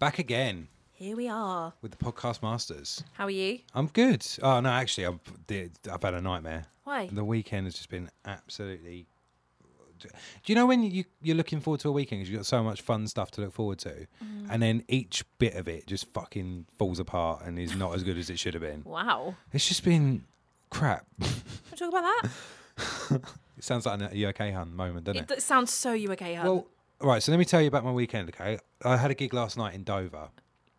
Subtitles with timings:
[0.00, 1.72] Back again Here we are.
[1.82, 3.04] with the podcast masters.
[3.12, 3.58] How are you?
[3.74, 4.26] I'm good.
[4.42, 5.20] Oh no, actually, I've
[5.92, 6.64] I've had a nightmare.
[6.84, 7.08] Why?
[7.12, 9.06] The weekend has just been absolutely.
[10.00, 10.08] Do
[10.46, 12.80] you know when you you're looking forward to a weekend because you've got so much
[12.80, 14.46] fun stuff to look forward to, Mm.
[14.48, 18.16] and then each bit of it just fucking falls apart and is not as good
[18.16, 18.82] as it should have been.
[18.84, 19.34] Wow.
[19.52, 20.24] It's just been
[20.70, 21.04] crap.
[21.76, 22.30] Talk about that?
[23.58, 25.42] it sounds like a UK hun moment, doesn't It, it?
[25.42, 26.46] sounds so you okay, hun.
[26.46, 26.66] Well,
[27.08, 27.22] right.
[27.22, 28.28] So let me tell you about my weekend.
[28.30, 30.28] Okay, I had a gig last night in Dover.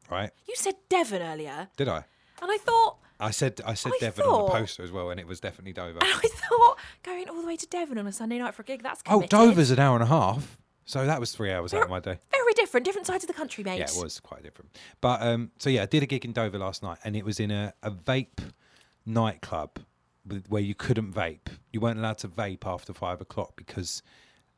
[0.10, 0.32] Right?
[0.48, 2.04] you said Devon earlier, Did I?
[2.42, 5.10] and I thought, I said I said I Devon on the thought- poster as well,
[5.10, 6.00] and it was definitely Dover.
[6.00, 8.66] and I thought going all the way to Devon on a Sunday night for a
[8.66, 8.84] gig.
[8.84, 9.30] That's Oh, committed.
[9.30, 12.18] Dover's an hour and a half, so that was three hours out of my day.
[12.30, 13.78] very different, different sides of the country, mate.
[13.80, 14.78] Yeah, it was quite different.
[15.00, 17.40] But um, so yeah, I did a gig in Dover last night, and it was
[17.40, 18.40] in a, a vape
[19.06, 19.80] nightclub
[20.28, 21.48] with, where you couldn't vape.
[21.72, 24.02] You weren't allowed to vape after five o'clock because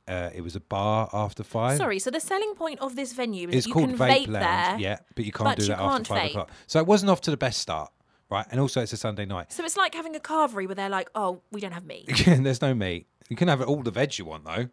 [0.08, 1.78] uh, it was a bar after five.
[1.78, 4.28] Sorry, so the selling point of this venue is It's you called can Vape, vape
[4.28, 4.80] Lounge, there.
[4.80, 6.30] yeah, but you can't but do you that can't after five vape.
[6.32, 6.52] o'clock.
[6.68, 7.92] So it wasn't off to the best start,
[8.30, 8.46] right?
[8.52, 9.52] And also, it's a Sunday night.
[9.52, 12.62] So it's like having a carvery where they're like, "Oh, we don't have meat." There's
[12.62, 13.08] no meat.
[13.30, 14.68] You can have all the veg you want though.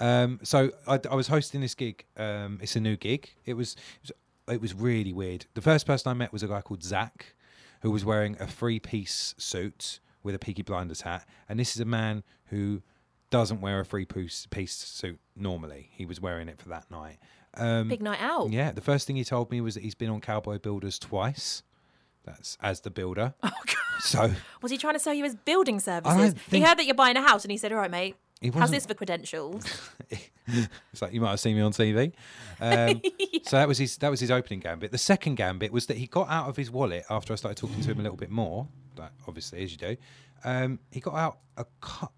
[0.00, 2.04] Um, so I, I was hosting this gig.
[2.16, 3.30] Um, it's a new gig.
[3.44, 4.12] It was, it was
[4.56, 5.46] it was really weird.
[5.54, 7.34] The first person I met was a guy called Zach,
[7.82, 11.80] who was wearing a three piece suit with a Peaky Blinders hat, and this is
[11.80, 12.82] a man who
[13.34, 15.88] doesn't wear a three piece piece suit normally.
[15.92, 17.18] He was wearing it for that night.
[17.54, 18.50] Um, Big night out.
[18.52, 21.64] yeah, the first thing he told me was that he's been on Cowboy Builders twice.
[22.24, 23.34] That's as the builder.
[23.42, 23.76] Oh God.
[24.00, 24.30] So
[24.62, 26.34] Was he trying to sell you his building services?
[26.48, 28.16] He heard that you're buying a house, and he said, "All right, mate.
[28.52, 29.64] How's this for credentials?"
[30.10, 32.12] it's like you might have seen me on TV.
[32.60, 33.00] Um,
[33.44, 34.90] So that was his that was his opening gambit.
[34.92, 37.80] The second gambit was that he got out of his wallet after I started talking
[37.82, 38.66] to him a little bit more.
[38.96, 39.96] Like obviously, as you do,
[40.44, 42.10] um, he got out a cut.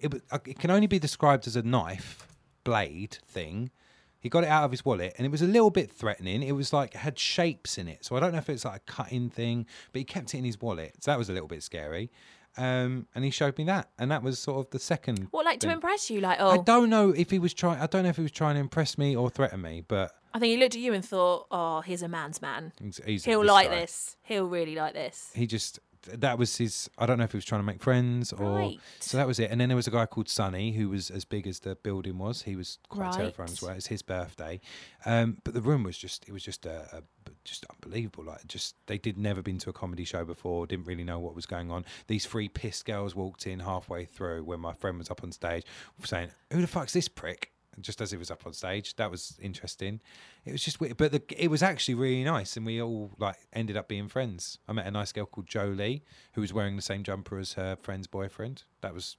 [0.00, 2.26] It, it can only be described as a knife
[2.64, 3.70] blade thing.
[4.18, 6.42] He got it out of his wallet, and it was a little bit threatening.
[6.42, 8.76] It was like it had shapes in it, so I don't know if it's like
[8.76, 11.48] a cutting thing, but he kept it in his wallet, so that was a little
[11.48, 12.10] bit scary.
[12.58, 15.28] Um, and he showed me that, and that was sort of the second.
[15.30, 16.20] What, like to impress you?
[16.20, 17.80] Like, oh, I don't know if he was trying.
[17.80, 20.38] I don't know if he was trying to impress me or threaten me, but I
[20.38, 22.72] think he looked at you and thought, "Oh, he's a man's man.
[22.80, 23.80] he's, he's He'll this like guy.
[23.80, 24.16] this.
[24.22, 25.78] He'll really like this." He just
[26.12, 26.88] that was his.
[26.98, 28.58] I don't know if he was trying to make friends or.
[28.58, 28.78] Right.
[29.00, 29.50] So that was it.
[29.50, 32.18] And then there was a guy called Sunny who was as big as the building
[32.18, 32.42] was.
[32.42, 33.14] He was quite Right.
[33.14, 33.72] terrifying as well.
[33.72, 34.60] It was his birthday,
[35.04, 36.28] um, but the room was just.
[36.28, 36.88] It was just a.
[36.96, 37.02] a
[37.44, 38.24] just unbelievable.
[38.24, 40.66] Like, just they did never been to a comedy show before.
[40.66, 41.84] Didn't really know what was going on.
[42.08, 45.64] These three pissed girls walked in halfway through when my friend was up on stage,
[46.04, 47.50] saying, "Who the fuck's this prick?"
[47.80, 48.96] Just as it was up on stage.
[48.96, 50.00] That was interesting.
[50.44, 53.36] It was just weird, but the, it was actually really nice, and we all like
[53.52, 54.58] ended up being friends.
[54.68, 57.76] I met a nice girl called Jolie who was wearing the same jumper as her
[57.82, 58.64] friend's boyfriend.
[58.80, 59.16] That was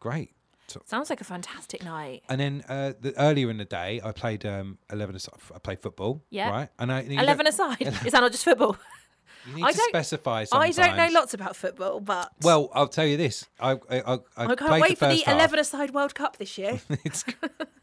[0.00, 0.32] great.
[0.66, 2.22] So, Sounds like a fantastic night.
[2.28, 5.14] and then uh, the, earlier in the day, I played um, eleven.
[5.14, 6.22] aside- I played football.
[6.30, 6.48] Yeah.
[6.50, 6.68] Right.
[6.78, 8.76] And I you Eleven aside, is that not just football?
[9.46, 10.44] You need I to don't- specify.
[10.52, 13.46] I don't know lots about football, but Well, I'll tell you this.
[13.60, 15.34] I I, I, I I can't wait the for the first half.
[15.34, 16.80] eleven aside World Cup this year.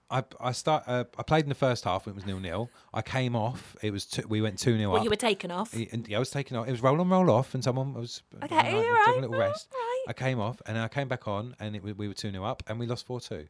[0.09, 2.69] I I start uh, I played in the first half when it was nil nil.
[2.93, 3.75] I came off.
[3.81, 5.03] It was two, we went two 0 well, up.
[5.05, 5.73] you were taken off.
[5.73, 6.67] And yeah, I was taking off.
[6.67, 9.69] It was roll on, roll off, and someone was Okay, like, right, a little rest.
[9.73, 10.05] right.
[10.09, 12.61] I came off, and I came back on, and it, we were two 0 up,
[12.67, 13.47] and we lost four two.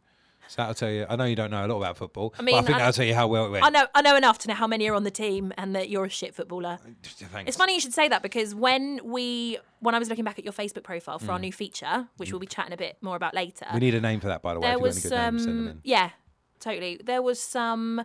[0.51, 1.05] So that'll tell you.
[1.09, 2.79] I know you don't know a lot about football, I mean, but I think I-
[2.79, 3.63] that'll tell you how well it went.
[3.65, 5.87] I know, I know enough to know how many are on the team and that
[5.89, 6.77] you're a shit footballer.
[7.03, 7.47] Thanks.
[7.47, 10.43] It's funny you should say that because when we, when I was looking back at
[10.43, 11.43] your Facebook profile for our Mm.
[11.43, 14.19] new feature, which we'll be chatting a bit more about later, We need a name
[14.19, 14.67] for that, by the way.
[14.67, 15.81] there if was any names, send some, in.
[15.85, 16.09] yeah,
[16.59, 16.99] totally.
[17.01, 18.03] There was some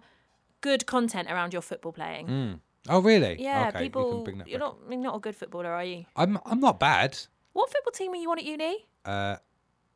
[0.61, 2.61] good content around your football playing.
[2.89, 3.43] Oh, really?
[3.43, 4.25] Yeah, okay, people.
[4.29, 4.59] You're back.
[4.61, 6.05] not, you're not a good footballer, are you?
[6.15, 7.19] I'm I'm not bad.
[7.55, 8.87] What football team were you on at uni?
[9.05, 9.37] Uh,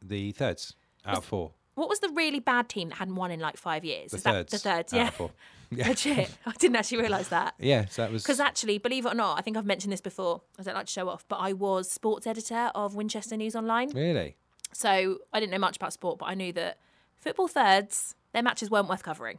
[0.02, 0.74] the thirds
[1.06, 1.52] out of four.
[1.74, 4.10] What was the really bad team that hadn't won in like five years?
[4.10, 4.52] The Is thirds.
[4.52, 4.92] that the thirds?
[4.92, 5.28] Yeah.
[5.72, 5.86] Yeah.
[5.86, 6.28] Legit.
[6.46, 7.54] I didn't actually realise that.
[7.60, 7.84] Yeah.
[7.86, 8.24] So that was.
[8.24, 10.42] Because actually, believe it or not, I think I've mentioned this before.
[10.58, 13.88] I don't like to show off, but I was sports editor of Winchester News Online.
[13.94, 14.34] really.
[14.72, 16.78] So I didn't know much about sport, but I knew that
[17.20, 19.38] football thirds, their matches weren't worth covering.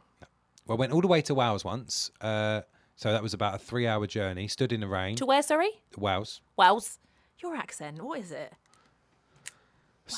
[0.66, 2.10] Well, I went all the way to Wales once.
[2.22, 2.62] Uh,
[2.96, 4.48] so that was about a three-hour journey.
[4.48, 5.16] Stood in the rain.
[5.16, 5.70] To where, sorry?
[5.98, 6.40] Wales.
[6.56, 6.98] Wales.
[7.42, 8.54] Your accent, what is it?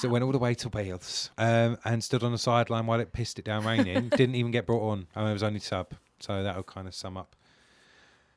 [0.00, 3.12] So went all the way to Wales um, and stood on the sideline while it
[3.12, 4.08] pissed it down raining.
[4.16, 5.06] Didn't even get brought on.
[5.14, 5.92] I mean, it was only sub.
[6.20, 7.36] So that'll kind of sum up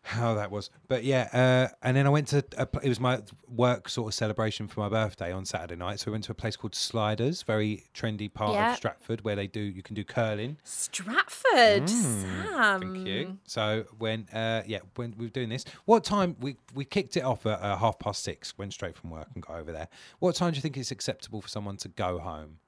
[0.07, 0.69] how that was.
[0.88, 4.13] But yeah, uh, and then I went to a, it was my work sort of
[4.13, 6.00] celebration for my birthday on Saturday night.
[6.00, 8.71] So we went to a place called Sliders, very trendy part Yeah.
[8.71, 10.57] of Stratford, where they do you can do curling.
[10.63, 12.81] Stratford, Sam.
[12.81, 13.38] Thank you.
[13.45, 17.24] So when uh, yeah, when we were doing this, what time we we kicked it
[17.24, 18.57] off at uh, half past six.
[18.57, 19.88] Went straight from work and got over there.
[20.19, 22.60] What time do you think is acceptable for someone to go home?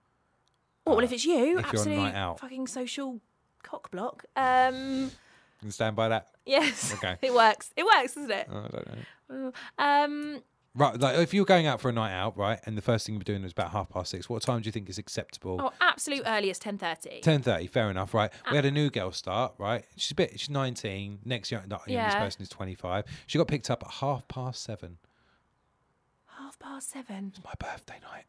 [0.86, 2.40] Well, Uh, if it's you, if you're on absolute night out.
[2.40, 3.22] fucking social
[3.64, 4.26] cock block.
[4.36, 5.12] Um,
[5.60, 6.28] can stand by that.
[6.46, 6.94] yes.
[6.98, 7.18] Okay.
[7.22, 7.72] it works.
[7.76, 8.48] It works, doesn't it?
[8.52, 8.88] Oh, I don't
[9.30, 9.52] know.
[9.78, 10.42] Um,
[10.76, 13.16] Right, like if you're going out for a night out, right, and the first thing
[13.16, 15.60] you're doing is about half past six, what time do you think is acceptable?
[15.62, 17.22] oh, absolute earliest ten thirty.
[17.22, 18.32] Ten thirty, fair enough, right?
[18.46, 18.56] We Ah.
[18.58, 19.84] had a new girl start, right?
[19.98, 21.20] She's a bit, she's nineteen.
[21.26, 22.24] Next young, not, youngest Yeah.
[22.24, 23.06] person is twenty five.
[23.26, 25.00] She got picked up at half past seven.
[26.38, 27.34] Half past seven.
[27.36, 28.26] It's my birthday night.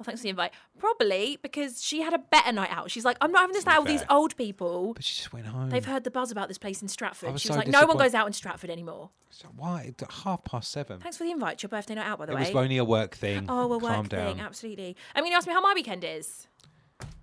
[0.00, 0.52] Oh, thanks for the invite.
[0.78, 2.90] Probably because she had a better night out.
[2.90, 4.94] She's like, I'm not having this night out with these old people.
[4.94, 5.68] But she just went home.
[5.68, 7.32] They've heard the buzz about this place in Stratford.
[7.32, 9.10] was She was so like, no one goes out in Stratford anymore.
[9.28, 9.92] So why?
[10.00, 11.00] At half past seven.
[11.00, 11.54] Thanks for the invite.
[11.54, 12.40] It's your birthday night out, by the It way.
[12.40, 13.44] was only a work thing.
[13.48, 14.96] Oh, a work Calm thing, absolutely.
[15.14, 16.48] I mean, you asked me how my weekend is.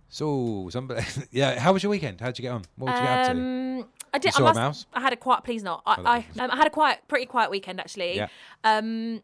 [0.10, 1.02] So, somebody,
[1.32, 1.60] yeah.
[1.60, 2.22] How was your weekend?
[2.22, 2.64] How did you get on?
[2.78, 3.32] What did you get up to?
[3.32, 4.26] Um, I did.
[4.26, 4.56] You I saw a must.
[4.56, 4.86] mouse?
[4.94, 5.44] I had a quiet.
[5.44, 5.82] Please not.
[5.86, 8.16] I, I, um, I had a quiet, pretty quiet weekend actually.
[8.16, 8.28] Yeah.
[8.64, 9.22] Um,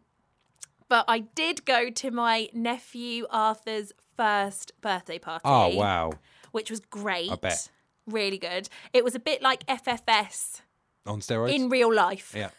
[0.93, 5.41] but I did go to my nephew Arthur's first birthday party.
[5.43, 6.11] Oh wow!
[6.51, 7.31] Which was great.
[7.31, 7.67] I bet.
[8.05, 8.69] Really good.
[8.93, 10.61] It was a bit like FFS
[11.07, 11.51] On steroids.
[11.51, 12.35] in real life.
[12.37, 12.51] yeah.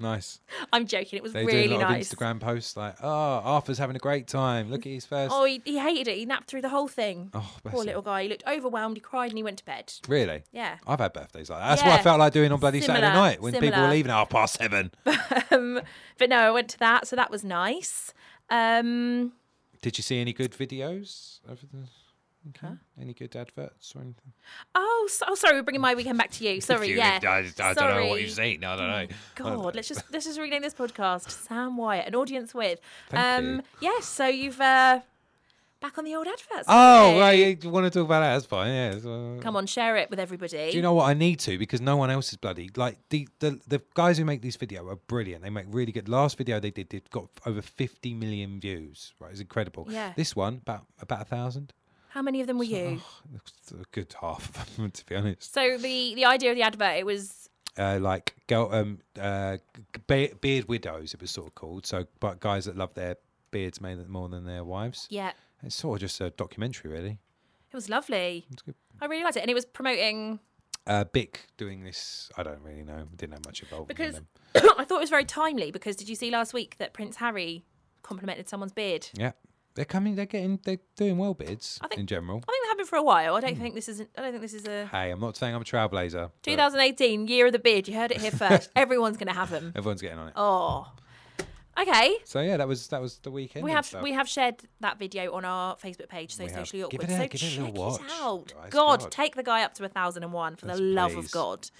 [0.00, 0.40] Nice.
[0.72, 1.18] I'm joking.
[1.18, 2.10] It was They do really a lot nice.
[2.12, 4.70] of Instagram posts like, "Oh, Arthur's having a great time.
[4.70, 6.16] Look at his face." Oh, he, he hated it.
[6.16, 7.30] He napped through the whole thing.
[7.34, 7.86] Oh, Poor him.
[7.86, 8.22] little guy.
[8.22, 8.96] He looked overwhelmed.
[8.96, 9.92] He cried and he went to bed.
[10.08, 10.42] Really?
[10.52, 10.78] Yeah.
[10.86, 11.68] I've had birthdays like that.
[11.68, 14.14] That's what I felt like doing on bloody Saturday night when people were leaving at
[14.16, 14.90] half past seven.
[15.52, 15.80] Um,
[16.18, 18.14] but no, I went to that, so that was nice.
[18.50, 19.32] Um,
[19.82, 21.88] Did you see any good videos over the
[22.44, 22.78] weekend?
[23.00, 24.32] Any good adverts or anything?
[24.74, 26.60] oh, so, oh, sorry, we're bringing my weekend back to you.
[26.70, 27.18] Sorry, You- yeah.
[27.22, 28.52] I, I don't know what you've Sorry.
[28.54, 28.64] seen.
[28.64, 29.14] I don't know.
[29.34, 32.80] God, let's just let's just rename this podcast Sam Wyatt, an audience with.
[33.08, 35.00] Thank um, yes, so you've uh,
[35.80, 36.66] back on the old adverts.
[36.68, 37.20] Oh, you?
[37.20, 37.64] right.
[37.64, 38.34] You want to talk about that?
[38.34, 38.72] That's fine.
[38.72, 38.98] Yeah.
[39.00, 40.70] so- Come on, share it with everybody.
[40.70, 43.26] Do you know what I need to because no one else is bloody like the,
[43.38, 45.42] the the guys who make these video are brilliant.
[45.42, 46.08] They make really good.
[46.08, 49.12] Last video they did did got over fifty million views.
[49.20, 49.86] Right, it's incredible.
[49.90, 50.12] Yeah.
[50.16, 51.72] This one about about a thousand.
[52.10, 53.00] How many of them were you?
[53.72, 55.52] A good half of them, to be honest.
[55.54, 57.48] So the the idea of the advert it was
[57.78, 59.58] Uh, like girl, um, uh,
[60.06, 61.14] be- beard widows.
[61.14, 61.86] It was sort of called.
[61.86, 63.16] So, but guys that love their
[63.52, 65.06] beards more than- more than their wives.
[65.10, 67.18] yeah, It's sort of just a documentary, really.
[67.72, 68.46] it was lovely.
[68.50, 68.74] It's good.
[69.00, 70.40] I really liked it, and it was promoting
[70.86, 72.28] Uh, Bic doing this.
[72.36, 73.06] I don't really know.
[73.16, 73.88] Didn't have much involvement.
[73.88, 74.26] because in
[74.78, 75.70] I thought it was very timely.
[75.70, 77.64] Because did you see last week that Prince Harry
[78.02, 79.08] complimented someone's beard?
[79.14, 79.32] Yeah,
[79.74, 80.14] they're coming.
[80.16, 80.58] They're getting.
[80.64, 82.38] They're doing well Bids I think- in general.
[82.46, 83.34] I think they have been for a while.
[83.36, 83.62] I don't Hmm.
[83.62, 84.00] think this is.
[84.00, 86.30] I don't think this is a Hey, I'm not saying I'm a trailblazer.
[86.32, 87.86] but 2018 year of the beard.
[87.88, 88.70] You heard it here first.
[88.76, 89.72] Everyone's gonna have them.
[89.76, 90.34] Everyone's getting on it.
[90.36, 90.90] Oh,
[91.80, 92.16] okay.
[92.24, 93.64] So yeah, that was that was the weekend.
[93.64, 94.02] We and have stuff.
[94.02, 96.58] we have shared that video on our Facebook page, so We have.
[96.66, 97.10] socially Give awkward.
[97.10, 98.52] it a- so give it a check little it watch, out.
[98.54, 98.70] guys.
[98.70, 99.12] God, God.
[99.12, 101.26] take the guy up to a thousand and one for the love please.
[101.26, 101.70] of God.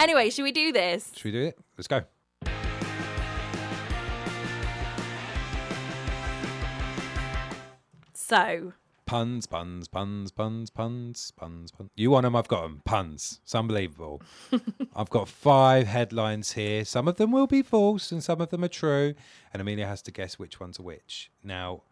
[0.00, 1.12] Anyway, should we do this?
[1.14, 1.58] Should we do it?
[1.76, 2.02] Let's go.
[8.32, 8.72] So
[9.04, 11.90] Puns, puns, puns, puns, puns, puns, puns.
[11.96, 12.34] You want them?
[12.34, 12.80] I've got them.
[12.86, 13.40] Puns.
[13.42, 14.22] It's unbelievable.
[14.96, 16.86] I've got five headlines here.
[16.86, 19.12] Some of them will be false and some of them are true.
[19.52, 21.30] And Amelia has to guess which ones are which.
[21.44, 21.82] Now,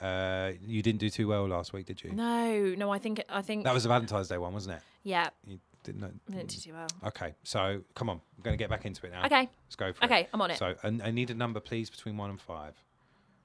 [0.00, 2.12] uh, you didn't do too well last week, did you?
[2.12, 4.82] no, no, I think I think That was a Valentine's Day one, wasn't it?
[5.02, 6.12] yeah, You didn't know.
[6.30, 6.86] I didn't do too well.
[7.08, 8.16] Okay, so come on.
[8.38, 9.26] I'm going to get back into it now.
[9.26, 10.06] Okay, Let's go for it.
[10.06, 10.58] okay, I'm on it.
[10.58, 12.72] So I, I need a number, please, between one and five.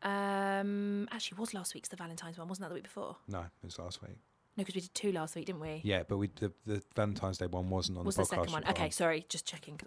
[0.03, 2.47] Um, actually, was last week's the Valentine's one?
[2.47, 3.17] Wasn't that the week before?
[3.27, 4.17] No, it was last week.
[4.55, 5.81] No, because we did two last week, didn't we?
[5.83, 8.41] Yeah, but we the, the Valentine's Day one wasn't on the podcast was the the
[8.41, 8.67] second one?
[8.69, 8.91] Okay, on.
[8.91, 9.79] sorry, just checking.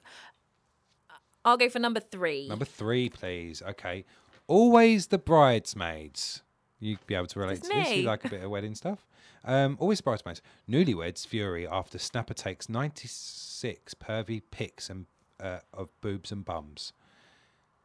[1.44, 2.48] I'll go for number three.
[2.48, 3.62] Number three, please.
[3.62, 4.04] Okay.
[4.46, 6.42] Always the bridesmaids.
[6.80, 7.96] You'd be able to relate It's to this.
[7.96, 9.06] You like a bit of wedding stuff.
[9.44, 10.42] Um, always bridesmaids.
[10.68, 15.06] Newlyweds fury after Snapper takes 96 pervy pics and
[15.40, 16.92] uh, of boobs and bums.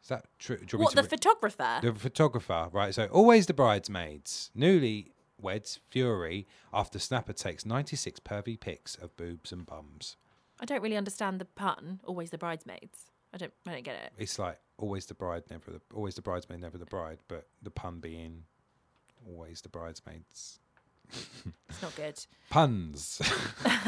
[0.06, 0.58] Is that true?
[0.58, 1.80] Do you want what the re- photographer?
[1.82, 2.94] the photographer, right?
[2.94, 4.52] So always the bridesmaids.
[4.56, 10.16] Newlyweds fury after Snapper takes 96 pervy pics of boobs and bums.
[10.60, 12.02] I don't really understand the pun.
[12.04, 13.10] Always the bridesmaids.
[13.34, 13.52] I don't.
[13.66, 14.14] I don't get it.
[14.20, 17.18] It's like always the bride, never the always the bridesmaid, never the bride.
[17.28, 18.44] But the pun being
[19.28, 20.60] always the bridesmaids.
[21.68, 22.24] It's not good.
[22.52, 23.24] Puns.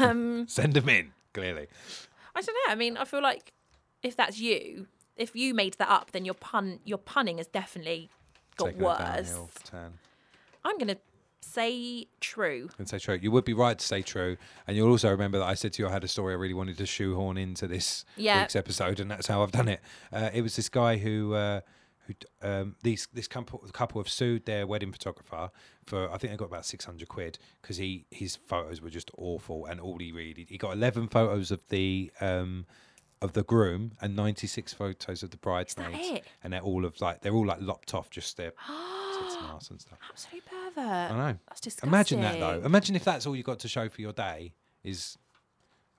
[0.00, 1.12] Um, Send them in.
[1.32, 1.68] Clearly,
[2.34, 2.72] I don't know.
[2.72, 3.52] I mean, I feel like
[4.02, 8.10] if that's you, if you made that up, then your pun, your punning has definitely
[8.56, 9.32] got Taking worse.
[9.64, 9.94] turn.
[10.64, 10.96] I'm gonna
[11.40, 12.68] say true.
[12.78, 13.18] And say true.
[13.20, 15.82] You would be right to say true, and you'll also remember that I said to
[15.82, 18.40] you I had a story I really wanted to shoehorn into this Yeah.
[18.42, 19.80] week's episode, and that's how I've done it.
[20.12, 21.34] Uh, it was this guy who.
[21.34, 21.60] Uh,
[22.06, 25.50] who um, these this couple couple have sued their wedding photographer
[25.84, 29.10] for I think they got about six hundred quid because he his photos were just
[29.18, 32.64] awful and all he really he got eleven photos of the um
[33.20, 37.20] of the groom and ninety six photos of the bridesmaids and they're all of like
[37.22, 38.50] they're all like lopped off just their
[39.20, 39.98] tits and arse and stuff.
[40.10, 41.10] Absolute pervert.
[41.12, 41.38] I know.
[41.48, 41.88] That's disgusting.
[41.88, 42.60] Imagine that though.
[42.64, 44.52] Imagine if that's all you got to show for your day
[44.84, 45.18] is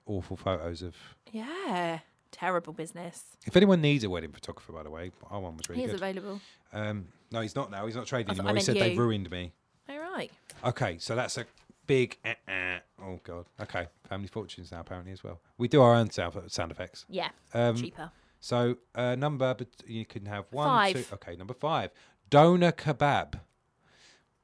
[0.06, 0.96] awful photos of.
[1.30, 2.00] Yeah.
[2.32, 3.24] Terrible business.
[3.44, 5.90] If anyone needs a wedding photographer, by the way, our one was really He is
[5.92, 6.00] good.
[6.00, 6.40] available.
[6.72, 7.86] Um, no, he's not now.
[7.86, 8.50] He's not trading I thought I anymore.
[8.50, 8.98] He meant said they you.
[9.00, 9.52] ruined me.
[9.88, 10.30] All right.
[10.64, 11.46] Okay, so that's a
[11.88, 12.16] big.
[12.24, 13.46] Uh, uh, oh god.
[13.60, 15.40] Okay, family fortunes now apparently as well.
[15.58, 17.04] We do our own sound sound effects.
[17.08, 17.30] Yeah.
[17.54, 18.10] Um, cheaper.
[18.40, 20.94] So uh, number, but you can have one, Five.
[20.94, 21.04] two.
[21.14, 21.90] Okay, number five.
[22.30, 23.40] Doner kebab.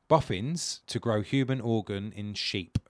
[0.09, 2.79] Boffins to grow human organ in sheep.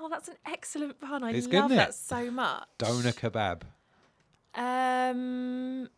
[0.00, 1.22] Oh, that's an excellent pun.
[1.22, 2.64] I It's love isn't that so much.
[2.78, 3.62] Doner kebab.
[4.54, 5.88] Um,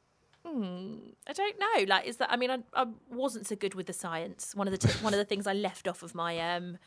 [0.45, 0.97] hmm,
[1.27, 1.85] I don't know.
[1.89, 2.31] Like, is that?
[2.31, 4.55] I mean, I, I wasn't so good with the science.
[4.55, 6.79] One of the t- one of the things I left off of my um,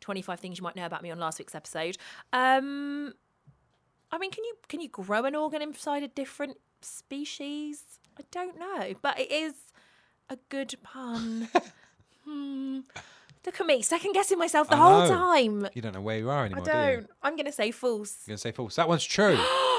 [0.00, 1.96] twenty five things you might know about me on last week's episode.
[2.32, 3.14] Um,
[4.12, 7.82] I mean, can you can you grow an organ inside a different species?
[8.18, 9.54] I don't know, but it is
[10.30, 11.48] a good pun.
[12.24, 12.80] hmm.
[13.44, 15.08] Look at me, second guessing myself the I whole know.
[15.08, 15.68] time.
[15.72, 16.76] You don't know where you are I anymore, do you?
[16.76, 17.10] don't.
[17.22, 18.18] I'm going to say false.
[18.26, 18.74] You're gonna say false.
[18.74, 19.38] That one's true.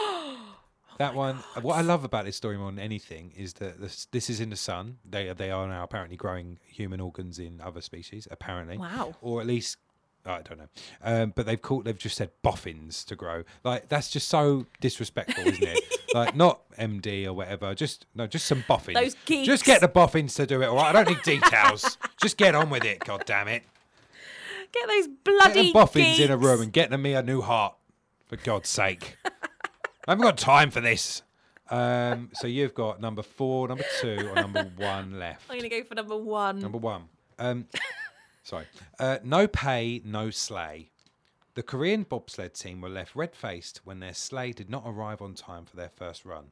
[0.97, 1.35] That one.
[1.61, 4.49] What I love about this story more than anything is that this, this is in
[4.49, 4.97] the sun.
[5.07, 8.27] They they are now apparently growing human organs in other species.
[8.31, 9.15] Apparently, Wow.
[9.21, 9.77] or at least
[10.25, 10.67] I don't know.
[11.03, 13.43] Um, but they've called they've just said boffins to grow.
[13.63, 15.79] Like that's just so disrespectful, isn't it?
[16.13, 17.73] like not MD or whatever.
[17.75, 18.95] Just no, just some boffins.
[18.99, 19.45] Those geeks.
[19.45, 20.65] Just get the boffins to do it.
[20.65, 20.93] All right.
[20.95, 21.97] I don't need details.
[22.21, 22.99] just get on with it.
[22.99, 23.63] God damn it.
[24.73, 27.75] Get those bloody them boffins in a room and get me a new heart.
[28.25, 29.15] For God's sake.
[30.07, 31.21] I haven't got time for this.
[31.69, 35.43] Um, so you've got number four, number two, or number one left.
[35.49, 36.59] I'm going to go for number one.
[36.59, 37.09] Number one.
[37.37, 37.65] Um,
[38.43, 38.67] sorry.
[38.97, 40.91] Uh, no pay, no sleigh.
[41.55, 45.33] The Korean bobsled team were left red faced when their sleigh did not arrive on
[45.33, 46.51] time for their first run.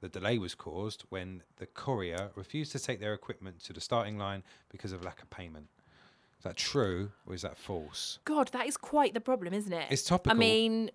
[0.00, 4.18] The delay was caused when the courier refused to take their equipment to the starting
[4.18, 5.66] line because of lack of payment.
[6.38, 8.20] Is that true or is that false?
[8.24, 9.86] God, that is quite the problem, isn't it?
[9.90, 10.36] It's topical.
[10.36, 10.90] I mean,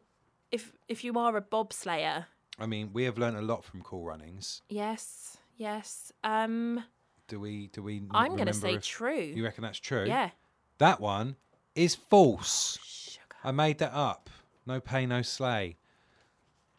[0.53, 2.25] if if you are a bobslayer,
[2.59, 4.61] I mean, we have learned a lot from Cool Runnings.
[4.69, 6.11] yes, yes.
[6.23, 6.83] Um,
[7.27, 7.67] Do we?
[7.67, 8.03] Do we?
[8.11, 9.19] I'm going to say true.
[9.19, 10.05] You reckon that's true?
[10.07, 10.29] Yeah.
[10.77, 11.35] That one
[11.75, 12.77] is false.
[12.83, 13.35] Sugar.
[13.43, 14.29] I made that up.
[14.65, 15.77] No pay, no slay.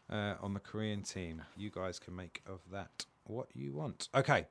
[0.09, 4.07] Uh, on the Korean team, you guys can make of that what you want.
[4.13, 4.45] Okay.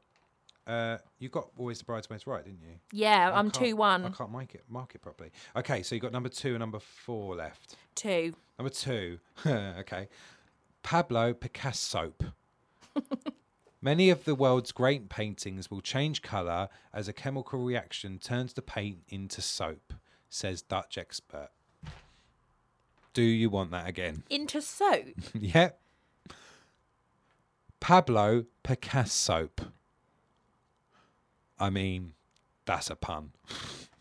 [0.67, 2.77] Uh, you got always the bridesmaids right, didn't you?
[2.93, 5.31] Yeah, I I'm two one, I can't mark it mark it properly.
[5.57, 7.77] Okay, so you got number two and number four left.
[7.95, 8.35] two.
[8.59, 9.19] Number two.
[9.47, 10.09] okay.
[10.83, 12.13] Pablo Picasso.
[13.83, 18.63] Many of the world's great paintings will change colour as a chemical reaction turns the
[18.63, 19.93] paint into soap,
[20.31, 21.51] says Dutch expert.
[23.13, 24.23] Do you want that again?
[24.31, 25.09] Into soap.
[25.35, 25.81] yep.
[27.81, 29.51] Pablo Picasso.
[31.59, 32.15] I mean,
[32.67, 33.33] that's a pun.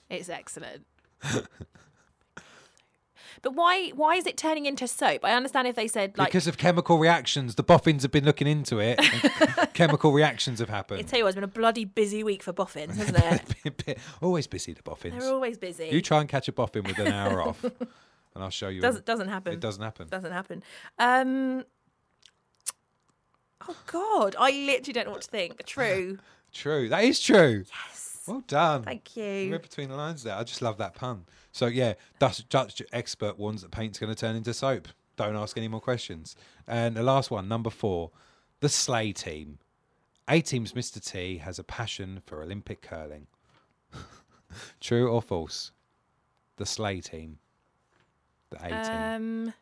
[0.10, 0.86] It's excellent.
[3.42, 5.24] but why why is it turning into soap?
[5.24, 7.56] I understand if they said like because of chemical reactions.
[7.56, 9.00] The boffins have been looking into it.
[9.74, 11.00] chemical reactions have happened.
[11.00, 13.18] I tell you what, it's been a bloody busy week for boffins, hasn't
[13.88, 14.00] it?
[14.22, 15.20] Always busy, the boffins.
[15.20, 15.90] They're always busy.
[15.92, 18.82] You try and catch a boffin with an hour off, and I'll show you.
[18.82, 19.54] doesn't doesn't happen.
[19.54, 20.08] it doesn't happen.
[20.10, 20.64] doesn't happen.
[21.00, 21.64] Um.
[23.68, 25.66] Oh God, I literally don't know what to think.
[25.66, 26.20] True.
[26.54, 26.90] True.
[26.90, 27.66] That is true.
[27.88, 28.22] Yes.
[28.28, 28.84] Well done.
[28.84, 29.52] Thank You you.
[29.52, 30.36] read between the lines there.
[30.36, 31.26] I just love that pun.
[31.52, 34.88] So yeah, Dutch, Dutch expert warns that paint's going to turn into soap.
[35.18, 36.36] Don't ask any more questions.
[36.68, 38.12] And the last one, number four,
[38.62, 39.60] the sleigh team.
[40.30, 41.04] A team's Mr.
[41.04, 43.28] T has a passion for Olympic curling.
[44.80, 45.72] True or false?
[46.56, 47.40] The sleigh team.
[48.52, 49.48] The A team.
[49.48, 49.54] Um.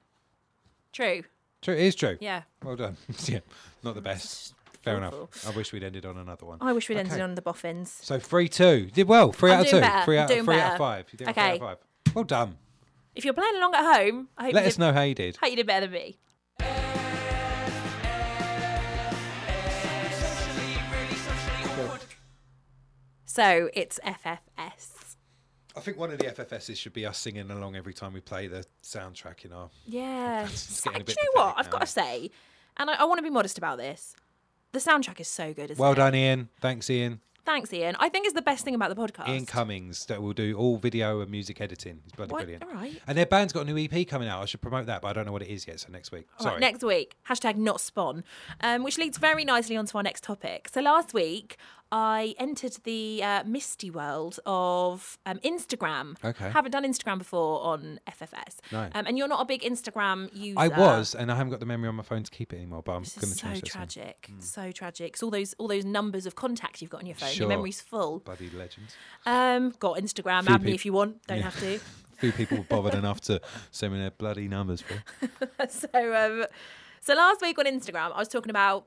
[0.94, 1.24] True.
[1.62, 1.74] True.
[1.74, 2.18] It is true.
[2.20, 2.44] Yeah.
[2.64, 2.98] Well done.
[3.26, 3.40] yeah,
[3.84, 4.54] not the best.
[4.84, 5.46] Fair enough.
[5.48, 6.58] I wish we'd ended on another one.
[6.62, 7.22] I wish we'd ended Okay.
[7.22, 7.92] on the boffins.
[8.02, 8.90] So three two.
[8.94, 9.32] Did well.
[9.32, 9.80] 3 I'm out of two.
[9.82, 10.06] better.
[10.06, 11.06] Three out, three out of five.
[11.12, 11.66] You did well, three out of Okay.
[12.06, 12.16] five.
[12.16, 12.58] Well done.
[13.14, 15.38] If you're playing along at home, I hope Let us did, know how you did.
[15.40, 16.18] how you did better than me.
[23.26, 25.16] So it's FFS.
[25.76, 28.48] I think one of the FFSs should be us singing along every time we play
[28.48, 29.70] the soundtrack in our.
[29.86, 30.44] Yeah.
[30.52, 31.56] It's So- getting a do you know what?
[31.56, 32.30] pathetic I've got to say,
[32.78, 34.16] and I, I want to be modest about this.
[34.74, 35.96] The soundtrack is so good, isn't Well it?
[35.96, 36.50] done, Ian.
[36.62, 37.20] Thanks, Ian.
[37.44, 37.96] Thanks, Ian.
[38.00, 39.28] I think it's the best thing about the podcast.
[39.28, 42.00] Ian Cummings that will do all video and music editing.
[42.04, 42.42] He's bloody What?
[42.44, 42.64] brilliant.
[42.64, 43.02] All right.
[43.08, 44.44] And their band's got a new EP coming out.
[44.44, 45.80] I should promote that, but I don't know what it is yet.
[45.80, 46.28] So next week.
[46.40, 46.60] All right, Sorry.
[46.62, 48.24] next week, hashtag not spawn,
[48.62, 50.70] um, which leads very nicely onto our next topic.
[50.72, 51.58] So last week,
[51.92, 56.16] I entered the uh, misty world of um, Instagram.
[56.24, 56.50] Okay.
[56.50, 58.60] Haven't done Instagram before on FFS.
[58.72, 58.88] No.
[58.94, 60.60] Um, and you're not a big Instagram user.
[60.60, 62.82] I was, and I haven't got the memory on my phone to keep it anymore.
[62.82, 64.30] But I'm going to so change tragic.
[64.40, 65.14] So tragic.
[65.14, 67.30] It's all those all those numbers of contacts you've got on your phone.
[67.30, 67.42] Sure.
[67.44, 68.20] Your memory's full.
[68.20, 68.96] Bloody legends.
[69.26, 70.46] Um, got Instagram.
[70.46, 71.26] Few Add me if you want.
[71.28, 71.44] Don't Yeah.
[71.44, 71.80] have to.
[72.20, 75.68] Few people were bothered enough to send me their bloody numbers for.
[75.70, 76.46] so um
[77.00, 78.86] so last week on Instagram I was talking about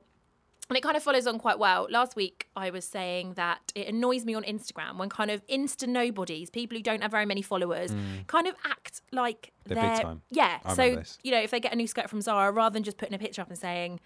[0.69, 1.87] and it kind of follows on quite well.
[1.89, 5.87] Last week I was saying that it annoys me on Instagram when kind of insta
[5.87, 7.95] nobodies, people who don't have very many followers,
[8.27, 9.73] kind of act like Mm.
[9.73, 10.21] They're they're time.
[10.29, 10.59] yeah.
[10.63, 10.83] I so
[11.23, 13.17] you know, if they get a new skirt from Zara, rather than just putting a
[13.19, 13.99] picture up and saying,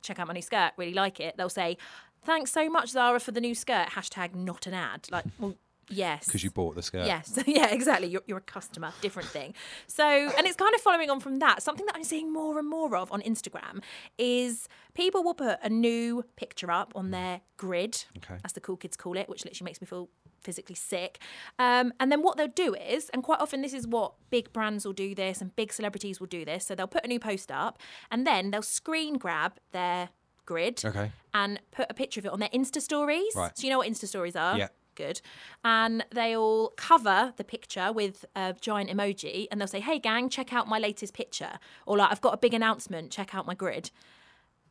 [0.00, 1.76] "Check out my new skirt, really like it," they'll say,
[2.24, 5.06] "Thanks so much, Zara, for the new skirt." Hashtag not an ad.
[5.10, 5.54] Like, well,
[5.92, 7.06] yes, Because you bought the skirt.
[7.06, 8.08] Yes, yeah, exactly.
[8.08, 9.54] You're, you're a customer, different thing.
[9.86, 11.62] So, and it's kind of following on from that.
[11.62, 13.82] Something that I'm seeing more and more of on Instagram
[14.18, 18.36] is people will put a new picture up on their grid, Okay.
[18.44, 20.08] as the cool kids call it, which literally makes me feel
[20.42, 21.20] physically sick.
[21.58, 24.84] Um, and then what they'll do is, and quite often this is what big brands
[24.84, 26.66] will do this and big celebrities will do this.
[26.66, 27.78] So they'll put a new post up
[28.10, 30.08] and then they'll screen grab their
[30.44, 31.12] grid Okay.
[31.32, 33.32] and put a picture of it on their Insta stories.
[33.36, 33.56] Right.
[33.56, 34.58] So you know what Insta stories are?
[34.58, 34.68] Yeah.
[34.94, 35.20] Good.
[35.64, 40.52] And they'll cover the picture with a giant emoji and they'll say, hey, gang, check
[40.52, 41.58] out my latest picture.
[41.86, 43.90] Or like, I've got a big announcement, check out my grid.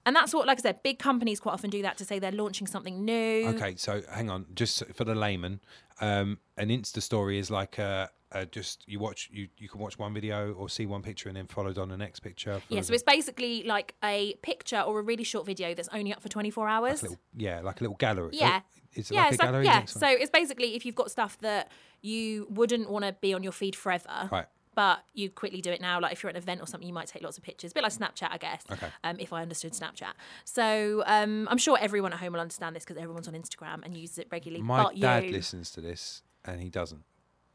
[0.06, 2.32] And that's what, like I said, big companies quite often do that to say they're
[2.32, 3.48] launching something new.
[3.50, 5.60] Okay, so hang on, just for the layman,
[6.00, 10.00] um, an Insta story is like a, a just you watch you you can watch
[10.00, 12.62] one video or see one picture and then followed on the next picture.
[12.70, 16.22] Yeah, so it's basically like a picture or a really short video that's only up
[16.22, 17.04] for 24 hours.
[17.04, 18.32] little, yeah, like a little gallery.
[18.34, 18.62] Yeah.
[18.96, 19.86] Oh, is it yeah, like a it's like- yeah.
[19.86, 21.72] So it's basically if you've got stuff that
[22.02, 24.46] you wouldn't want to be on your feed forever, Right.
[24.76, 26.00] but you quickly do it now.
[26.00, 27.72] Like if you're at an event or something, you might take lots of pictures.
[27.72, 28.64] A bit like Snapchat, I guess.
[28.72, 28.88] Okay.
[29.04, 30.14] Um, if I understood Snapchat.
[30.44, 33.96] So um, I'm sure everyone at home will understand this because everyone's on Instagram and
[33.96, 34.64] uses it regularly.
[34.64, 37.04] My but dad you, listens to this and he doesn't.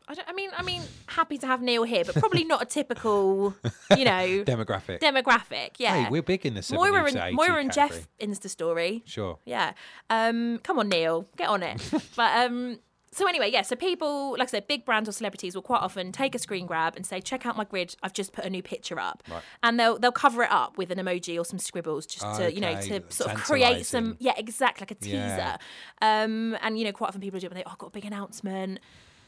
[0.08, 2.64] I, don't, I mean, I mean, happy to have Neil here, but probably not a
[2.64, 3.54] typical,
[3.96, 4.12] you know,
[4.44, 5.00] Demographic.
[5.00, 5.70] demographic.
[5.78, 6.04] Yeah.
[6.04, 8.00] Hey, we're big in the 70s Moira and 80 Moira and category.
[8.20, 9.02] Jeff Insta story.
[9.04, 9.38] Sure.
[9.44, 9.72] Yeah.
[10.08, 11.82] Um, come on, Neil, get on it.
[12.16, 12.78] but um,
[13.10, 13.62] so anyway, yeah.
[13.62, 16.66] So people, like I said, big brands or celebrities will quite often take a screen
[16.66, 17.96] grab and say, "Check out my grid.
[18.02, 19.42] I've just put a new picture up," Right.
[19.62, 22.60] and they'll they'll cover it up with an emoji or some scribbles just to you
[22.60, 25.16] know to sort of create some yeah exactly like a teaser.
[25.16, 25.56] Yeah.
[26.02, 27.90] Um, and you know quite often people do it when they oh I've got a
[27.90, 28.80] big announcement,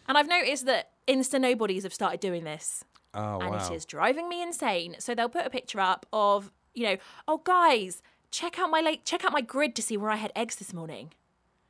[0.08, 3.56] and I've noticed that Insta nobodies have started doing this Oh and wow.
[3.56, 4.96] it is driving me insane.
[4.98, 9.04] So they'll put a picture up of, you know, oh guys, check out my late
[9.04, 11.12] check out my grid to see where I had eggs this morning.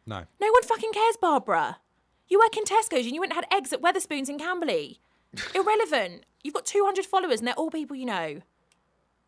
[0.06, 0.24] No.
[0.40, 1.78] No one fucking cares, Barbara.
[2.28, 5.00] You work in Tesco's and you went and had eggs at Wetherspoons in Camberley.
[5.54, 6.24] Irrelevant.
[6.42, 8.40] You've got 200 followers and they're all people you know.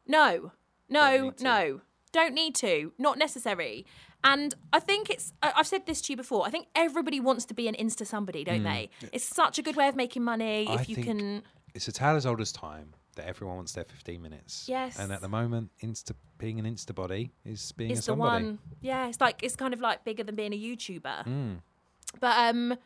[0.06, 0.52] No,
[0.88, 1.44] no, to.
[1.44, 1.80] no.
[2.12, 2.92] Don't need to.
[2.98, 3.86] Not necessary.
[4.22, 7.44] And I think it's, I- I've said this to you before, I think everybody wants
[7.46, 8.90] to be an Insta somebody, don't they?
[9.12, 10.66] It's such a good way of making money.
[10.68, 11.42] I if you think can.
[11.74, 14.66] It's a tale as old as time that everyone wants their 15 minutes.
[14.68, 14.98] Yes.
[14.98, 18.58] And at the moment, Insta being an Insta body is being a It's the one.
[18.80, 21.26] Yeah, it's like it's kind of like bigger than being a YouTuber.
[21.26, 21.58] Mm.
[22.18, 22.76] But um,